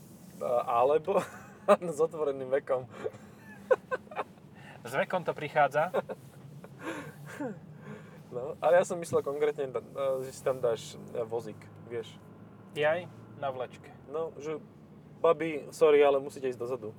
Alebo 0.65 1.21
s 1.95 1.99
otvoreným 1.99 2.49
vekom. 2.61 2.87
S 4.83 4.91
vekom 4.91 5.23
to 5.23 5.31
prichádza. 5.31 5.95
No, 8.33 8.59
ale 8.59 8.81
ja 8.81 8.83
som 8.83 8.99
myslel 8.99 9.23
konkrétne, 9.23 9.71
da- 9.71 9.85
že 10.25 10.35
si 10.35 10.41
tam 10.43 10.59
dáš 10.59 10.99
e, 11.15 11.23
vozík, 11.23 11.55
vieš. 11.87 12.11
Jaj, 12.75 13.07
na 13.39 13.47
vlečke. 13.53 13.87
No, 14.11 14.35
že 14.41 14.59
babi, 15.23 15.63
sorry, 15.71 16.03
ale 16.03 16.19
musíte 16.19 16.49
ísť 16.51 16.59
dozadu. 16.59 16.91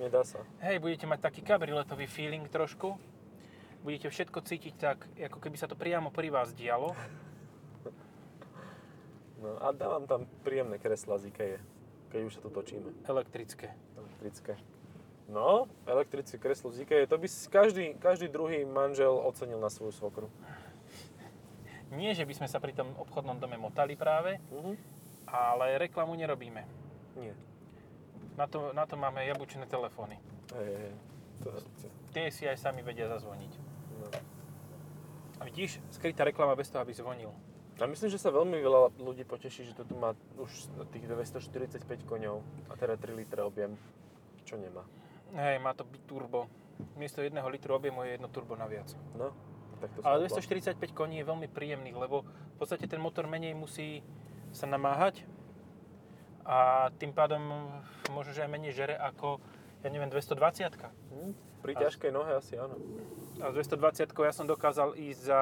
Nedá 0.00 0.24
sa. 0.24 0.40
Hej, 0.64 0.80
budete 0.80 1.04
mať 1.04 1.20
taký 1.20 1.44
kabrioletový 1.44 2.08
feeling 2.08 2.48
trošku. 2.48 2.96
Budete 3.84 4.08
všetko 4.08 4.38
cítiť 4.40 4.74
tak, 4.78 5.04
ako 5.18 5.38
keby 5.42 5.56
sa 5.58 5.68
to 5.68 5.76
priamo 5.76 6.08
pri 6.08 6.32
vás 6.32 6.54
dialo. 6.56 6.96
No 9.42 9.58
a 9.58 9.74
dávam 9.74 10.06
tam 10.06 10.30
príjemné 10.46 10.78
kresla 10.78 11.18
z 11.18 11.34
Ikea, 11.34 11.58
keď 12.12 12.20
už 12.22 12.32
sa 12.36 12.40
tu 12.40 12.50
točíme. 12.50 12.92
Elektrické. 13.02 13.72
Elektrické. 13.96 14.52
No, 15.26 15.64
elektrické 15.84 16.36
kreslo 16.36 16.68
Ikea, 16.70 17.08
to 17.08 17.16
by 17.16 17.24
každý, 17.48 17.96
každý 17.96 18.28
druhý 18.28 18.68
manžel 18.68 19.16
ocenil 19.16 19.56
na 19.56 19.72
svoju 19.72 19.90
svokru. 19.90 20.28
Nie, 21.88 22.12
že 22.12 22.24
by 22.24 22.34
sme 22.34 22.48
sa 22.48 22.56
pri 22.56 22.72
tom 22.72 22.92
obchodnom 22.96 23.36
dome 23.36 23.56
motali 23.56 23.96
práve, 23.96 24.36
Mhm. 24.50 24.76
ale 25.26 25.78
reklamu 25.78 26.12
nerobíme. 26.12 26.64
Nie. 27.16 27.32
Na 28.34 28.44
to, 28.44 28.72
na 28.72 28.84
to 28.84 28.96
máme 28.96 29.20
jabučné 29.22 29.64
telefóny. 29.66 30.16
Hej, 30.52 30.92
Tie 32.12 32.28
si 32.28 32.44
aj 32.44 32.56
sami 32.56 32.80
vedia 32.82 33.08
zazvoniť. 33.08 33.52
no. 33.98 34.08
A 35.36 35.44
vidíš, 35.44 35.80
skrytá 35.90 36.22
reklama 36.22 36.54
bez 36.54 36.70
toho, 36.70 36.80
aby 36.80 36.92
zvonil. 36.92 37.32
A 37.80 37.88
myslím, 37.88 38.12
že 38.12 38.20
sa 38.20 38.28
veľmi 38.28 38.60
veľa 38.60 39.00
ľudí 39.00 39.24
poteší, 39.24 39.64
že 39.64 39.72
to 39.72 39.88
tu 39.88 39.96
má 39.96 40.12
už 40.36 40.50
tých 40.92 41.08
245 41.08 41.82
koňov 42.04 42.44
a 42.68 42.72
teda 42.76 43.00
3 43.00 43.16
litre 43.16 43.40
objem, 43.42 43.74
čo 44.44 44.60
nemá. 44.60 44.84
Hej, 45.32 45.56
má 45.64 45.72
to 45.72 45.88
byť 45.88 46.02
turbo. 46.04 46.52
Miesto 47.00 47.24
jedného 47.24 47.48
litru 47.48 47.72
objemu 47.74 48.04
je 48.04 48.20
jedno 48.20 48.28
turbo 48.28 48.54
naviac. 48.54 48.92
No, 49.16 49.32
tak 49.80 49.88
to 49.96 50.04
Ale 50.04 50.28
som 50.28 50.38
245 50.38 50.92
koní 50.92 51.24
je 51.24 51.26
veľmi 51.26 51.48
príjemný, 51.48 51.90
lebo 51.96 52.22
v 52.22 52.56
podstate 52.60 52.84
ten 52.86 53.00
motor 53.00 53.24
menej 53.26 53.56
musí 53.56 54.04
sa 54.52 54.68
namáhať 54.68 55.24
a 56.44 56.90
tým 56.98 57.14
pádom 57.14 57.70
možno, 58.12 58.34
že 58.34 58.44
aj 58.44 58.50
menej 58.50 58.74
žere 58.74 58.94
ako, 58.98 59.40
ja 59.82 59.88
neviem, 59.88 60.10
220 60.10 60.68
Hm, 60.76 61.32
pri 61.62 61.72
ťažkej 61.78 62.10
nohe 62.12 62.30
asi 62.36 62.58
áno. 62.58 62.76
A 63.40 63.50
s 63.50 63.54
220 63.56 64.12
ja 64.12 64.34
som 64.34 64.46
dokázal 64.46 64.98
ísť 64.98 65.20
za 65.22 65.40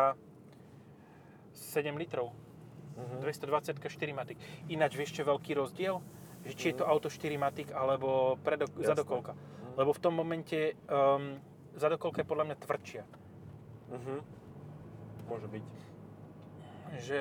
7 1.53 1.97
litrov. 1.97 2.33
Mhm. 2.97 3.21
220 3.23 3.81
4 3.81 4.13
matik. 4.13 4.37
Ináč 4.69 4.97
vieš 4.97 5.17
čo 5.17 5.23
veľký 5.25 5.57
rozdiel? 5.57 6.03
Že 6.45 6.53
či 6.57 6.65
je 6.73 6.77
to 6.81 6.85
auto 6.89 7.09
4 7.13 7.37
matik 7.37 7.69
alebo 7.73 8.41
predok- 8.41 8.81
zadokolka. 8.81 9.37
Lebo 9.77 9.93
v 9.93 10.01
tom 10.01 10.17
momente 10.17 10.75
um, 10.89 11.37
zadokolka 11.77 12.25
je 12.25 12.29
podľa 12.29 12.45
mňa 12.53 12.57
tvrdšia. 12.61 13.03
Mhm. 13.91 14.15
Môže 15.31 15.47
byť. 15.47 15.65
Že 17.01 17.21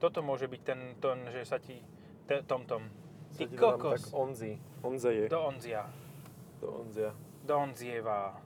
toto 0.00 0.24
môže 0.24 0.48
byť 0.48 0.60
ten 0.64 0.80
tón, 1.00 1.28
že 1.28 1.44
sa 1.44 1.60
ti 1.60 1.80
te, 2.24 2.40
tom 2.44 2.64
tom. 2.64 2.88
Ty 3.36 3.50
kokos. 3.50 4.08
Tak 4.08 4.14
onzi. 4.14 4.56
Je. 4.84 5.26
Do 5.28 5.40
onzia. 5.44 5.88
To 6.60 6.84
onzia. 6.84 7.10
Donzieva. 7.44 8.40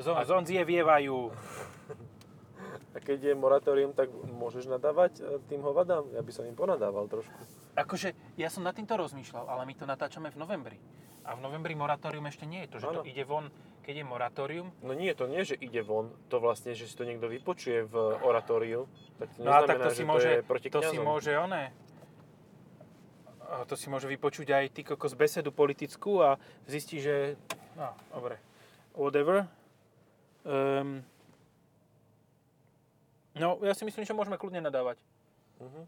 Zon, 0.00 0.16
zonzievievajú. 0.24 1.18
A 2.90 2.98
keď 2.98 3.30
je 3.30 3.34
moratórium, 3.38 3.94
tak 3.94 4.10
môžeš 4.10 4.66
nadávať 4.66 5.22
e, 5.22 5.38
tým 5.46 5.62
hovadám? 5.62 6.10
Ja 6.10 6.26
by 6.26 6.32
som 6.34 6.42
im 6.42 6.58
ponadával 6.58 7.06
trošku. 7.06 7.38
Akože, 7.78 8.18
ja 8.34 8.50
som 8.50 8.66
nad 8.66 8.74
týmto 8.74 8.98
rozmýšľal, 8.98 9.46
ale 9.46 9.62
my 9.62 9.74
to 9.78 9.86
natáčame 9.86 10.34
v 10.34 10.36
novembri. 10.42 10.78
A 11.22 11.38
v 11.38 11.40
novembri 11.46 11.78
moratórium 11.78 12.26
ešte 12.26 12.50
nie 12.50 12.66
je. 12.66 12.68
To, 12.74 12.76
že 12.82 12.86
to 12.90 13.02
Áno. 13.04 13.06
ide 13.06 13.22
von, 13.22 13.46
keď 13.86 14.02
je 14.02 14.04
moratórium. 14.10 14.68
No 14.82 14.90
nie, 14.90 15.14
to 15.14 15.30
nie, 15.30 15.46
že 15.46 15.54
ide 15.54 15.86
von. 15.86 16.10
To 16.34 16.42
vlastne, 16.42 16.74
že 16.74 16.90
si 16.90 16.94
to 16.98 17.06
niekto 17.06 17.30
vypočuje 17.30 17.86
v 17.86 17.94
oratóriu, 18.26 18.90
tak 19.22 19.30
to 19.36 19.46
No 19.46 19.54
a 19.54 19.62
tak 19.62 19.78
to 19.78 19.94
si 19.94 20.02
to 20.02 20.10
môže, 20.10 20.30
je 20.30 20.42
proti 20.42 20.68
to 20.72 20.82
si 20.82 20.98
môže 20.98 21.30
oné. 21.38 21.70
To 23.66 23.74
si 23.74 23.90
môže 23.90 24.06
vypočuť 24.06 24.50
aj 24.50 24.64
ty 24.70 24.80
kokos 24.86 25.18
besedu 25.18 25.50
politickú 25.50 26.22
a 26.22 26.38
zistí, 26.70 27.02
že... 27.02 27.34
No, 27.74 27.94
dobre. 28.14 28.38
Whatever. 28.94 29.50
Um, 30.46 31.02
no, 33.40 33.56
ja 33.64 33.72
si 33.72 33.88
myslím, 33.88 34.04
že 34.04 34.12
môžeme 34.12 34.36
kľudne 34.36 34.60
nadávať. 34.60 35.00
Mhm. 35.58 35.82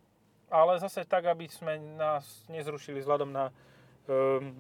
Ale 0.53 0.81
zase 0.81 1.09
tak, 1.09 1.25
aby 1.25 1.49
sme 1.49 1.81
nás 1.97 2.45
nezrušili 2.53 3.01
vzhľadom 3.01 3.33
na 3.33 3.49
um, 4.05 4.53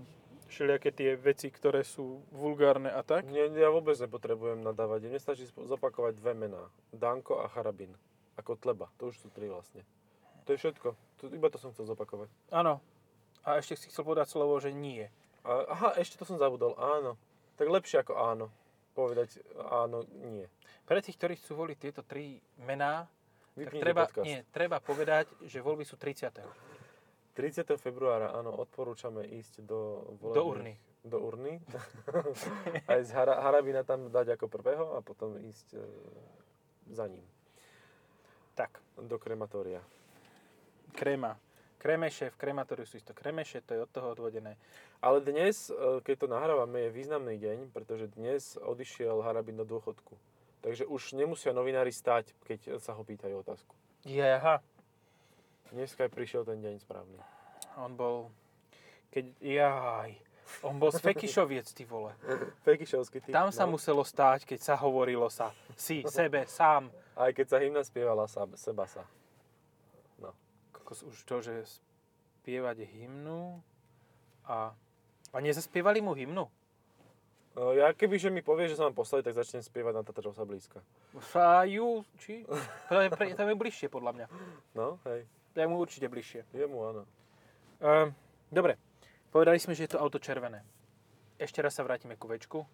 všelijaké 0.49 0.93
tie 0.93 1.11
veci, 1.17 1.49
ktoré 1.49 1.85
sú 1.85 2.25
vulgárne 2.33 2.93
a 2.93 3.01
tak. 3.01 3.25
Nie, 3.29 3.49
ja 3.53 3.73
vôbec 3.73 3.97
nepotrebujem 3.97 4.61
nadávať. 4.61 5.09
Mne 5.09 5.21
stačí 5.21 5.49
zopakovať 5.49 6.17
dve 6.21 6.33
mená. 6.37 6.69
Danko 6.93 7.41
a 7.41 7.49
Charabin. 7.49 7.97
Ako 8.37 8.61
tleba. 8.61 8.89
To 9.01 9.09
už 9.09 9.21
sú 9.21 9.29
tri 9.33 9.49
vlastne. 9.49 9.85
To 10.45 10.53
je 10.53 10.61
všetko. 10.61 10.89
To, 10.93 11.23
iba 11.33 11.49
to 11.49 11.57
som 11.57 11.73
chcel 11.73 11.89
zopakovať. 11.89 12.29
Áno. 12.53 12.81
A 13.45 13.61
ešte 13.61 13.77
si 13.77 13.89
chcel 13.89 14.05
povedať 14.05 14.33
slovo, 14.33 14.57
že 14.61 14.73
nie. 14.73 15.09
A, 15.45 15.65
aha, 15.73 15.91
ešte 16.01 16.21
to 16.21 16.29
som 16.29 16.37
zabudol. 16.37 16.77
Áno. 16.77 17.17
Tak 17.57 17.69
lepšie 17.69 18.01
ako 18.01 18.17
áno. 18.17 18.47
Povedať 18.93 19.41
áno, 19.59 20.05
nie. 20.23 20.45
Pre 20.85 21.01
tých, 21.01 21.17
ktorí 21.17 21.35
chcú 21.35 21.57
voliť 21.57 21.79
tieto 21.79 22.03
tri 22.03 22.37
mená, 22.59 23.09
tak 23.55 23.73
treba, 23.75 24.05
podcast. 24.05 24.25
nie, 24.25 24.39
treba 24.49 24.77
povedať, 24.79 25.29
že 25.43 25.59
voľby 25.59 25.85
sú 25.85 25.97
30. 25.97 26.29
30. 27.33 27.65
februára, 27.77 28.33
áno, 28.33 28.53
odporúčame 28.53 29.25
ísť 29.25 29.65
do... 29.65 29.81
volebných- 30.21 30.37
Do 30.37 30.43
urny. 30.45 30.75
Do 31.03 31.19
urny. 31.19 31.55
Aj 32.93 33.01
z 33.01 33.11
Hara, 33.11 33.41
Harabina 33.41 33.83
tam 33.83 34.07
dať 34.07 34.37
ako 34.37 34.47
prvého 34.47 34.95
a 34.95 35.01
potom 35.01 35.35
ísť 35.35 35.75
e, 35.75 35.81
za 36.93 37.09
ním. 37.09 37.25
Tak, 38.53 38.77
Do 39.01 39.17
krematória. 39.17 39.81
kréma. 40.93 41.41
Kremeše, 41.83 42.31
v 42.31 42.38
krematóriu 42.38 42.87
sú 42.87 43.03
isto 43.03 43.11
kremeše, 43.11 43.59
to 43.66 43.75
je 43.75 43.83
od 43.83 43.90
toho 43.90 44.14
odvodené. 44.14 44.55
Ale 45.03 45.18
dnes, 45.18 45.66
e, 45.66 45.99
keď 45.99 46.14
to 46.14 46.27
nahrávame, 46.31 46.87
je 46.87 46.95
významný 46.95 47.42
deň, 47.42 47.59
pretože 47.75 48.07
dnes 48.14 48.55
odišiel 48.55 49.18
Harabin 49.27 49.59
do 49.59 49.66
dôchodku. 49.66 50.14
Takže 50.62 50.87
už 50.87 51.18
nemusia 51.18 51.51
novinári 51.51 51.90
stať, 51.90 52.38
keď 52.47 52.79
sa 52.79 52.95
ho 52.95 53.03
pýtajú 53.03 53.35
otázku. 53.42 53.75
Je, 54.07 54.23
aha, 54.23 54.62
Dneska 55.73 56.05
prišiel 56.12 56.45
ten 56.45 56.61
deň 56.61 56.85
správny. 56.85 57.16
on 57.81 57.97
bol, 57.97 58.29
keď, 59.09 59.25
jaj, 59.40 60.12
on 60.61 60.77
bol 60.77 60.92
z 60.92 61.01
Fekišoviec, 61.01 61.64
ty 61.73 61.88
vole. 61.88 62.12
Fekišovský 62.68 63.25
typ. 63.25 63.33
Tam 63.33 63.49
sa 63.49 63.64
no. 63.64 63.81
muselo 63.81 64.05
stáť, 64.05 64.45
keď 64.45 64.61
sa 64.61 64.75
hovorilo 64.77 65.33
sa, 65.33 65.49
si, 65.73 66.05
sebe, 66.05 66.45
sám. 66.45 66.92
Aj 67.16 67.33
keď 67.33 67.47
sa 67.49 67.57
hymna 67.57 67.81
spievala 67.88 68.29
sa, 68.29 68.45
seba 68.53 68.85
sa. 68.85 69.01
Kokos 70.93 71.09
už 71.09 71.25
to, 71.25 71.37
že 71.41 71.81
spievať 72.45 72.85
hymnu 72.85 73.65
a... 74.45 74.77
A 75.33 75.37
nezaspievali 75.41 76.05
mu 76.05 76.13
hymnu? 76.13 76.45
No, 77.57 77.73
ja 77.73 77.97
keby, 77.97 78.21
že 78.21 78.29
mi 78.29 78.45
povie, 78.45 78.69
že 78.69 78.77
sa 78.77 78.85
mám 78.85 78.93
poslať, 78.93 79.25
tak 79.25 79.41
začnem 79.41 79.65
spievať 79.65 79.97
na 79.97 80.05
Tatrov 80.05 80.37
sa 80.37 80.45
blízka. 80.45 80.85
Faju, 81.33 82.05
či? 82.21 82.45
To 82.93 83.01
je, 83.01 83.09
pre, 83.09 83.33
to 83.33 83.41
je 83.41 83.57
bližšie, 83.57 83.89
podľa 83.89 84.13
mňa. 84.21 84.27
No, 84.77 85.01
hej. 85.09 85.25
To 85.57 85.65
je 85.65 85.67
mu 85.73 85.81
určite 85.81 86.13
bližšie. 86.13 86.45
Jemu 86.53 86.77
áno. 86.85 87.03
Um, 87.81 88.13
dobre, 88.53 88.77
povedali 89.33 89.57
sme, 89.65 89.73
že 89.73 89.89
je 89.89 89.97
to 89.97 90.03
auto 90.05 90.21
červené. 90.21 90.61
Ešte 91.41 91.65
raz 91.65 91.73
sa 91.73 91.89
vrátime 91.89 92.21
ku 92.21 92.29
večku. 92.29 92.69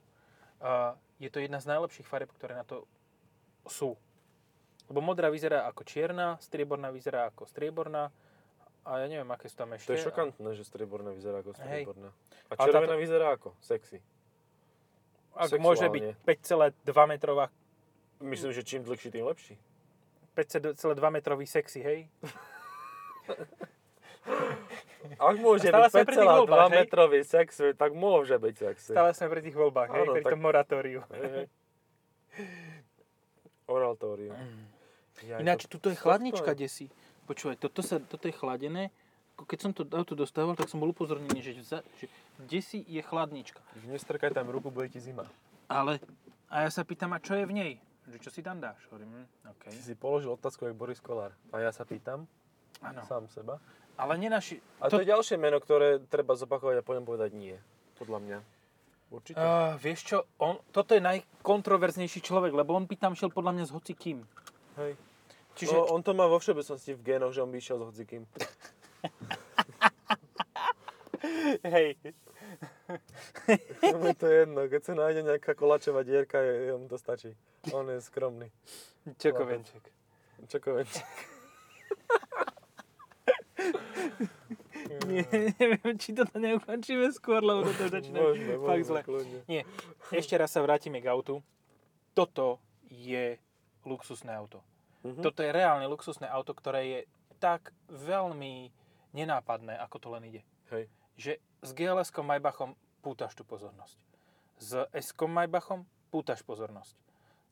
Uh, 0.58 0.98
je 1.22 1.30
to 1.30 1.38
jedna 1.38 1.62
z 1.62 1.70
najlepších 1.70 2.10
fareb, 2.10 2.34
ktoré 2.34 2.58
na 2.58 2.66
to 2.66 2.82
sú. 3.70 3.94
Lebo 4.88 5.00
modrá 5.00 5.28
vyzerá 5.28 5.64
ako 5.64 5.84
čierna, 5.84 6.36
strieborná 6.38 6.88
vyzerá 6.88 7.28
ako 7.28 7.44
strieborná 7.44 8.08
a 8.82 8.90
ja 8.98 9.06
neviem, 9.06 9.28
aké 9.28 9.46
sú 9.46 9.56
tam 9.58 9.72
ešte. 9.72 9.84
To 9.86 9.94
je 9.94 10.02
šokantné, 10.02 10.50
že 10.52 10.64
strieborná 10.64 11.12
vyzerá 11.12 11.40
ako 11.40 11.52
Hej. 11.52 11.60
strieborná. 11.84 12.08
A 12.48 12.50
A 12.50 12.54
červená 12.58 12.88
táto- 12.88 13.00
vyzerá 13.00 13.26
ako? 13.30 13.48
Sexy. 13.60 14.00
Ak 15.30 15.52
sexuálne. 15.52 15.60
môže 15.62 15.86
byť 15.86 16.02
5,2 16.24 16.72
metrová, 17.06 17.52
Myslím, 18.18 18.50
že 18.50 18.66
čím 18.66 18.82
dlhší, 18.82 19.14
tým 19.14 19.22
lepší. 19.24 19.54
5,2 20.34 20.74
metrový 21.08 21.46
sexy, 21.46 21.78
hej? 21.78 22.00
Ak 25.16 25.36
môže 25.36 25.70
Stále 25.70 25.86
byť 25.86 25.92
sme 25.92 26.02
pri 26.02 26.16
tých 26.16 26.26
voľbách, 26.28 26.58
5,2 26.58 26.66
hej? 26.66 26.78
metrový 26.80 27.20
sex, 27.22 27.48
tak 27.74 27.90
môže 27.94 28.34
byť 28.34 28.54
sexy. 28.56 28.90
Stále 28.90 29.10
sme 29.12 29.26
pri 29.28 29.40
tých 29.40 29.54
voľbách, 29.54 29.88
hej? 29.88 30.02
Áno, 30.02 30.12
pri 30.12 30.22
tak- 30.22 30.32
tom 30.32 30.42
moratóriu. 30.42 31.00
Hej, 31.12 31.22
hej. 31.30 31.46
Oraltórium. 33.66 34.34
Jaj, 35.22 35.40
Ináč, 35.42 35.66
to- 35.66 35.78
tuto 35.78 35.90
je 35.90 35.96
to- 35.98 36.02
chladnička, 36.02 36.50
to- 36.52 36.56
kde 36.56 36.68
si. 36.68 36.86
Počúvaj, 37.26 37.56
toto, 37.60 37.80
sa, 37.84 38.00
toto 38.00 38.24
je 38.24 38.34
chladené. 38.34 38.90
Keď 39.38 39.58
som 39.60 39.70
to 39.70 39.86
auto 39.94 40.18
dostával, 40.18 40.58
tak 40.58 40.66
som 40.66 40.82
bol 40.82 40.90
upozornený, 40.90 41.38
že, 41.38 41.52
za, 41.62 41.78
že 42.00 42.10
kde 42.42 42.58
si 42.58 42.82
je 42.82 42.98
chladnička. 42.98 43.62
Nestrkaj 43.86 44.34
tam 44.34 44.50
ruku, 44.50 44.74
bude 44.74 44.90
ti 44.90 44.98
zima. 44.98 45.28
Ale, 45.70 46.02
a 46.50 46.66
ja 46.66 46.70
sa 46.74 46.82
pýtam, 46.82 47.14
a 47.14 47.22
čo 47.22 47.38
je 47.38 47.46
v 47.46 47.52
nej? 47.54 47.72
Že 48.08 48.18
čo 48.18 48.30
si 48.34 48.40
tam 48.42 48.58
dáš? 48.58 48.80
Hovorím, 48.90 49.12
hm, 49.14 49.52
OK. 49.52 49.64
Ty 49.70 49.78
si 49.78 49.94
položil 49.94 50.32
otázku, 50.32 50.64
jak 50.66 50.74
Boris 50.74 50.98
Kolár. 50.98 51.36
A 51.52 51.60
ja 51.60 51.70
sa 51.70 51.84
pýtam, 51.84 52.26
Áno. 52.82 53.04
sám 53.06 53.28
seba. 53.30 53.60
Ale 53.94 54.18
nenaši... 54.18 54.58
A 54.80 54.88
to, 54.90 54.98
je 54.98 55.10
ďalšie 55.10 55.36
meno, 55.38 55.60
ktoré 55.60 56.02
treba 56.02 56.34
zopakovať 56.34 56.80
a 56.80 56.86
po 56.86 56.94
ňom 56.96 57.04
povedať 57.04 57.34
nie. 57.36 57.54
Podľa 58.00 58.18
mňa. 58.18 58.38
Určite. 59.08 59.38
Uh, 59.40 59.76
vieš 59.80 60.04
čo, 60.04 60.18
on, 60.38 60.58
toto 60.72 60.92
je 60.96 61.00
najkontroverznejší 61.00 62.20
človek, 62.20 62.52
lebo 62.52 62.74
on 62.76 62.84
by 62.84 62.96
tam 62.96 63.12
šiel 63.16 63.32
podľa 63.32 63.56
mňa 63.56 63.64
s 63.68 63.72
hocikým. 63.72 64.20
Hej. 64.76 64.94
Čiže, 65.58 65.74
No, 65.74 65.90
on 65.90 66.06
to 66.06 66.14
má 66.14 66.30
vo 66.30 66.38
všeobecnosti 66.38 66.94
v 66.94 67.02
génoch, 67.02 67.34
že 67.34 67.42
on 67.42 67.50
by 67.50 67.58
išiel 67.58 67.82
s 67.82 67.90
hocikým. 67.90 68.22
hej, 71.74 71.98
Mu 74.00 74.14
to 74.14 74.26
je 74.26 74.36
jedno, 74.46 74.60
keď 74.68 74.80
sa 74.84 74.92
nájde 74.96 75.20
nejaká 75.26 75.52
koláčová 75.52 76.04
dierka, 76.04 76.40
je, 76.40 76.76
mu 76.76 76.88
to 76.88 76.96
stačí. 76.96 77.36
On 77.72 77.84
je 77.88 78.00
skromný. 78.00 78.48
Čokovenček. 79.18 79.82
Čokovenček. 80.48 81.06
Nie, 85.08 85.24
neviem, 85.58 85.96
či 85.96 86.12
toto 86.12 86.36
neukončíme 86.36 87.08
skôr, 87.12 87.40
lebo 87.40 87.64
toto 87.64 87.88
začína 87.88 88.20
Môžeme, 88.20 88.54
fakt 88.60 88.84
zle. 88.84 89.00
kľudne. 89.04 89.40
Nie, 89.48 89.62
ešte 90.12 90.36
raz 90.36 90.52
sa 90.52 90.60
vrátime 90.64 91.00
k 91.00 91.08
autu. 91.08 91.40
Toto 92.12 92.60
je 92.88 93.36
luxusné 93.84 94.32
auto. 94.32 94.60
Mhm. 95.06 95.22
Toto 95.22 95.40
je 95.42 95.50
reálne 95.54 95.86
luxusné 95.86 96.26
auto, 96.26 96.54
ktoré 96.54 96.82
je 96.86 97.00
tak 97.38 97.70
veľmi 97.88 98.70
nenápadné, 99.14 99.78
ako 99.78 99.96
to 99.98 100.08
len 100.10 100.22
ide. 100.26 100.42
Hej. 100.74 100.90
Že 101.18 101.32
s 101.62 101.70
GLS-kom 101.74 102.26
Maybachom 102.26 102.74
pútaš 103.02 103.34
tú 103.38 103.46
pozornosť. 103.46 103.98
S 104.58 104.70
S-kom 104.90 105.30
Maybachom 105.30 105.86
pútaš 106.10 106.42
pozornosť. 106.42 106.98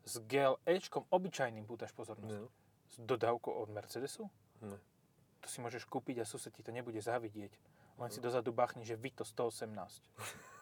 S 0.07 0.19
GLEčkom 0.27 1.07
obyčajným 1.11 1.67
pútaš 1.67 1.95
pozornosť. 1.95 2.35
No. 2.35 2.51
S 2.91 2.97
dodávkou 3.03 3.51
od 3.51 3.69
Mercedesu? 3.71 4.27
Ne. 4.63 4.79
To 5.43 5.47
si 5.47 5.63
môžeš 5.63 5.87
kúpiť 5.87 6.23
a 6.23 6.25
sused 6.27 6.51
ti 6.51 6.63
to 6.63 6.75
nebude 6.75 6.99
závidieť. 6.99 7.55
Len 7.97 8.11
si 8.13 8.21
dozadu 8.21 8.53
bachni, 8.53 8.85
že 8.85 8.99
Vito 8.99 9.25
118. 9.25 9.71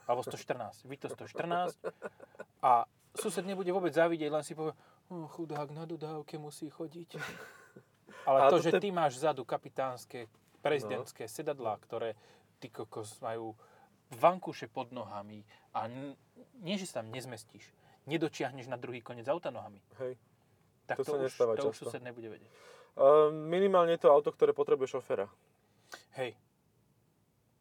Alebo 0.04 0.20
114. 0.22 0.84
Vito 0.84 1.08
114. 1.08 1.80
A 2.64 2.88
sused 3.16 3.44
nebude 3.44 3.68
vôbec 3.72 3.92
závidieť, 3.92 4.30
len 4.30 4.44
si 4.44 4.52
povie, 4.56 4.72
oh, 5.06 5.26
chudák 5.26 5.70
na 5.70 5.84
dodávke 5.84 6.36
musí 6.36 6.68
chodiť. 6.68 7.16
Ale 8.28 8.38
to, 8.42 8.50
toto 8.50 8.62
že 8.62 8.70
je- 8.70 8.80
ty 8.80 8.88
máš 8.90 9.16
vzadu 9.16 9.44
kapitánske, 9.44 10.28
prezidentské 10.60 11.26
sedadlá, 11.26 11.76
ktoré 11.78 12.16
ty 12.56 12.68
kokos 12.68 13.20
majú 13.20 13.52
vankúše 14.10 14.64
pod 14.64 14.88
nohami 14.90 15.44
a 15.70 15.84
n- 15.84 16.16
nie, 16.56 16.74
že 16.74 16.86
sa 16.86 17.00
tam 17.00 17.10
nezmestíš, 17.10 17.68
nedočiahneš 18.04 18.64
na 18.66 18.76
druhý 18.76 19.00
koniec 19.00 19.26
auta 19.26 19.48
nohami, 19.48 19.80
Hej. 19.98 20.16
tak 20.86 20.96
To 20.98 21.04
to, 21.04 21.10
sa 21.10 21.16
už, 21.18 21.32
to 21.36 21.68
už 21.68 21.76
často. 21.76 21.84
sused 21.84 22.00
nebude 22.00 22.28
vedieť. 22.30 22.48
Uh, 22.94 23.28
minimálne 23.28 23.92
je 23.92 24.00
to 24.00 24.08
auto, 24.08 24.30
ktoré 24.30 24.52
potrebuje 24.52 24.88
šoféra. 24.90 25.28
Hej, 26.14 26.32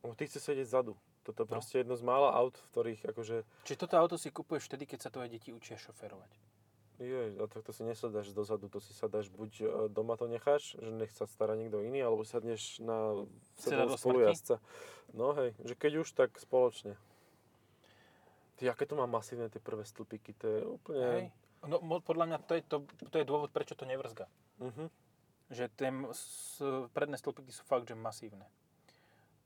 No, 0.01 0.11
ty 0.11 0.27
chceš 0.27 0.43
sedieť 0.45 0.67
vzadu. 0.67 0.93
Toto 1.23 1.41
je 1.41 1.47
No. 1.47 1.51
proste 1.53 1.79
jedno 1.79 1.95
z 1.95 2.03
mála 2.03 2.31
aut, 2.33 2.51
v 2.53 2.67
ktorých 2.69 3.01
akože... 3.07 3.37
čiže 3.63 3.79
toto 3.79 3.95
auto 3.95 4.15
si 4.15 4.27
kupuješ 4.29 4.67
vtedy, 4.67 4.83
keď 4.85 4.99
sa 4.99 5.09
tvoje 5.09 5.31
deti 5.31 5.49
učia 5.49 5.75
šoférovať. 5.77 6.27
Je, 7.01 7.33
a 7.41 7.45
tak 7.49 7.65
to 7.65 7.73
si 7.73 7.81
nesadáš 7.81 8.29
dozadu, 8.37 8.69
to 8.69 8.77
si 8.77 8.93
sadáš 8.93 9.25
buď 9.33 9.51
e, 9.59 9.65
doma 9.89 10.13
to 10.13 10.29
necháš, 10.29 10.77
že 10.77 10.89
nech 10.93 11.09
sa 11.09 11.25
stará 11.25 11.57
niekto 11.57 11.81
iný, 11.81 12.05
alebo 12.05 12.21
sadneš 12.21 12.77
na 12.79 13.25
sedadlo 13.57 13.97
spolujazca. 13.97 14.61
No 15.09 15.33
hej, 15.33 15.57
že 15.65 15.73
keď 15.73 16.05
už, 16.05 16.13
tak 16.13 16.37
spoločne. 16.37 16.93
Ty, 18.61 18.69
aké 18.69 18.85
to 18.85 18.93
má 18.93 19.09
masívne 19.09 19.49
tie 19.49 19.57
prvé 19.57 19.81
stĺpiky, 19.81 20.37
to 20.37 20.45
je 20.45 20.59
úplne... 20.61 21.05
Hej. 21.09 21.25
No, 21.65 21.79
podľa 22.03 22.25
mňa 22.29 22.37
to 22.45 22.53
je, 22.59 22.61
to, 22.61 22.77
to 23.09 23.15
je 23.17 23.25
dôvod, 23.25 23.49
prečo 23.49 23.73
to 23.73 23.89
nevrzga. 23.89 24.29
Mhm. 24.61 24.91
Že 25.49 25.63
tie 25.73 25.89
s- 26.13 26.61
predné 26.93 27.17
stĺpiky 27.17 27.49
sú 27.49 27.65
fakt, 27.65 27.89
že 27.89 27.97
masívne. 27.97 28.45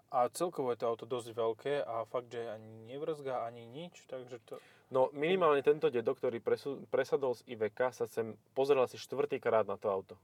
A 0.07 0.31
celkovo 0.31 0.71
je 0.71 0.79
to 0.79 0.87
auto 0.87 1.03
dosť 1.03 1.35
veľké 1.35 1.73
a 1.83 2.07
fakt, 2.07 2.31
že 2.31 2.39
ani 2.39 2.87
nevrzga, 2.87 3.43
ani 3.43 3.67
nič, 3.67 4.07
takže 4.07 4.39
to... 4.47 4.55
No 4.87 5.11
minimálne 5.11 5.59
tento 5.59 5.91
dedo, 5.91 6.15
ktorý 6.15 6.39
presu, 6.39 6.79
presadol 6.87 7.35
z 7.35 7.43
Iveka, 7.51 7.91
sa 7.91 8.07
sem 8.07 8.39
pozrel 8.55 8.79
asi 8.79 8.95
štvrtýkrát 8.95 9.67
na 9.67 9.75
to 9.75 9.91
auto. 9.91 10.15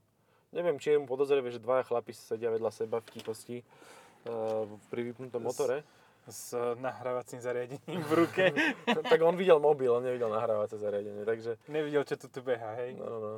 Neviem, 0.56 0.80
či 0.80 0.96
je 0.96 1.02
mu 1.02 1.04
podozrivé, 1.04 1.52
že 1.52 1.60
dvaja 1.60 1.84
chlapi 1.84 2.16
sedia 2.16 2.48
vedľa 2.48 2.72
seba 2.72 3.04
v 3.04 3.10
tichosti 3.12 3.56
uh, 3.60 4.64
pri 4.88 5.12
vypnutom 5.12 5.44
S- 5.44 5.48
motore. 5.52 5.76
S 6.24 6.56
nahrávacím 6.80 7.44
zariadením 7.44 8.00
v 8.00 8.12
ruke. 8.24 8.44
tak 9.12 9.20
on 9.20 9.36
videl 9.36 9.60
mobil, 9.60 9.92
on 9.92 10.00
nevidel 10.00 10.32
nahrávacie 10.32 10.80
zariadenie, 10.80 11.28
takže... 11.28 11.60
Nevidel, 11.68 12.08
čo 12.08 12.16
tu 12.16 12.32
tu 12.32 12.40
beha, 12.40 12.72
hej. 12.80 12.96
No, 12.96 13.04
no, 13.04 13.18
no. 13.20 13.34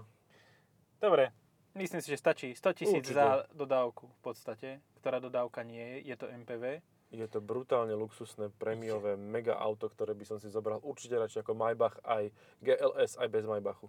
Dobre, 1.02 1.34
myslím 1.74 1.98
si, 1.98 2.14
že 2.14 2.22
stačí 2.22 2.54
100 2.54 2.78
tisíc 2.78 3.04
za 3.10 3.42
dodávku 3.50 4.06
v 4.06 4.20
podstate, 4.22 4.78
ktorá 5.06 5.22
dodávka 5.22 5.62
nie 5.62 6.02
je, 6.02 6.10
je 6.10 6.16
to 6.18 6.26
MPV. 6.26 6.82
Je 7.14 7.26
to 7.30 7.38
brutálne 7.38 7.94
luxusné, 7.94 8.50
prémiové, 8.58 9.14
mega 9.14 9.54
auto, 9.54 9.86
ktoré 9.86 10.18
by 10.18 10.26
som 10.26 10.42
si 10.42 10.50
zobral 10.50 10.82
určite 10.82 11.14
radšej 11.14 11.46
ako 11.46 11.54
Maybach, 11.54 12.02
aj 12.02 12.34
GLS, 12.58 13.14
aj 13.22 13.28
bez 13.30 13.46
Maybachu. 13.46 13.86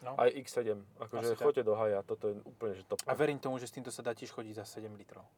No. 0.00 0.16
Aj 0.16 0.32
X7. 0.32 0.80
Akože 0.96 1.36
choďte 1.36 1.68
do 1.68 1.76
haja, 1.76 2.00
toto 2.00 2.32
je 2.32 2.40
úplne 2.48 2.72
že 2.72 2.88
top. 2.88 3.04
A 3.04 3.12
verím 3.12 3.36
tomu, 3.36 3.60
že 3.60 3.68
s 3.68 3.76
týmto 3.76 3.92
sa 3.92 4.00
dá 4.00 4.16
tiež 4.16 4.32
chodiť 4.32 4.56
za 4.56 4.80
7 4.80 4.88
litrov. 4.96 5.28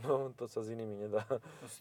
No, 0.00 0.32
to 0.32 0.48
sa 0.48 0.64
s 0.64 0.72
inými 0.72 0.96
nedá. 0.96 1.20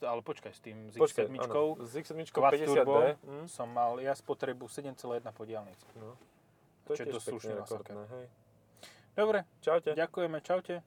Ale 0.04 0.20
počkaj, 0.20 0.52
s 0.52 0.60
tým 0.60 0.92
s 0.92 1.00
Počkaj, 1.00 1.32
X7 1.32 1.48
áno, 1.48 1.80
s 1.80 1.92
X7 1.96 2.20
Quad 2.36 2.52
50D. 2.60 2.68
Turbo 2.68 2.96
Hm? 3.24 3.48
som 3.48 3.72
mal 3.72 3.96
ja 4.04 4.12
spotrebu 4.12 4.68
7,1 4.68 5.24
po 5.32 5.48
diálnici. 5.48 5.88
No. 5.96 6.20
To 6.88 6.92
Čo 6.92 7.04
je 7.04 7.08
je 7.08 7.12
tiež 7.12 7.16
dosť 7.16 7.28
masaker. 7.32 7.56
rekordné, 7.56 8.04
hej. 8.12 8.26
Dobre, 9.16 9.40
Čaute. 9.64 9.96
ďakujeme, 9.96 10.38
čaute. 10.44 10.84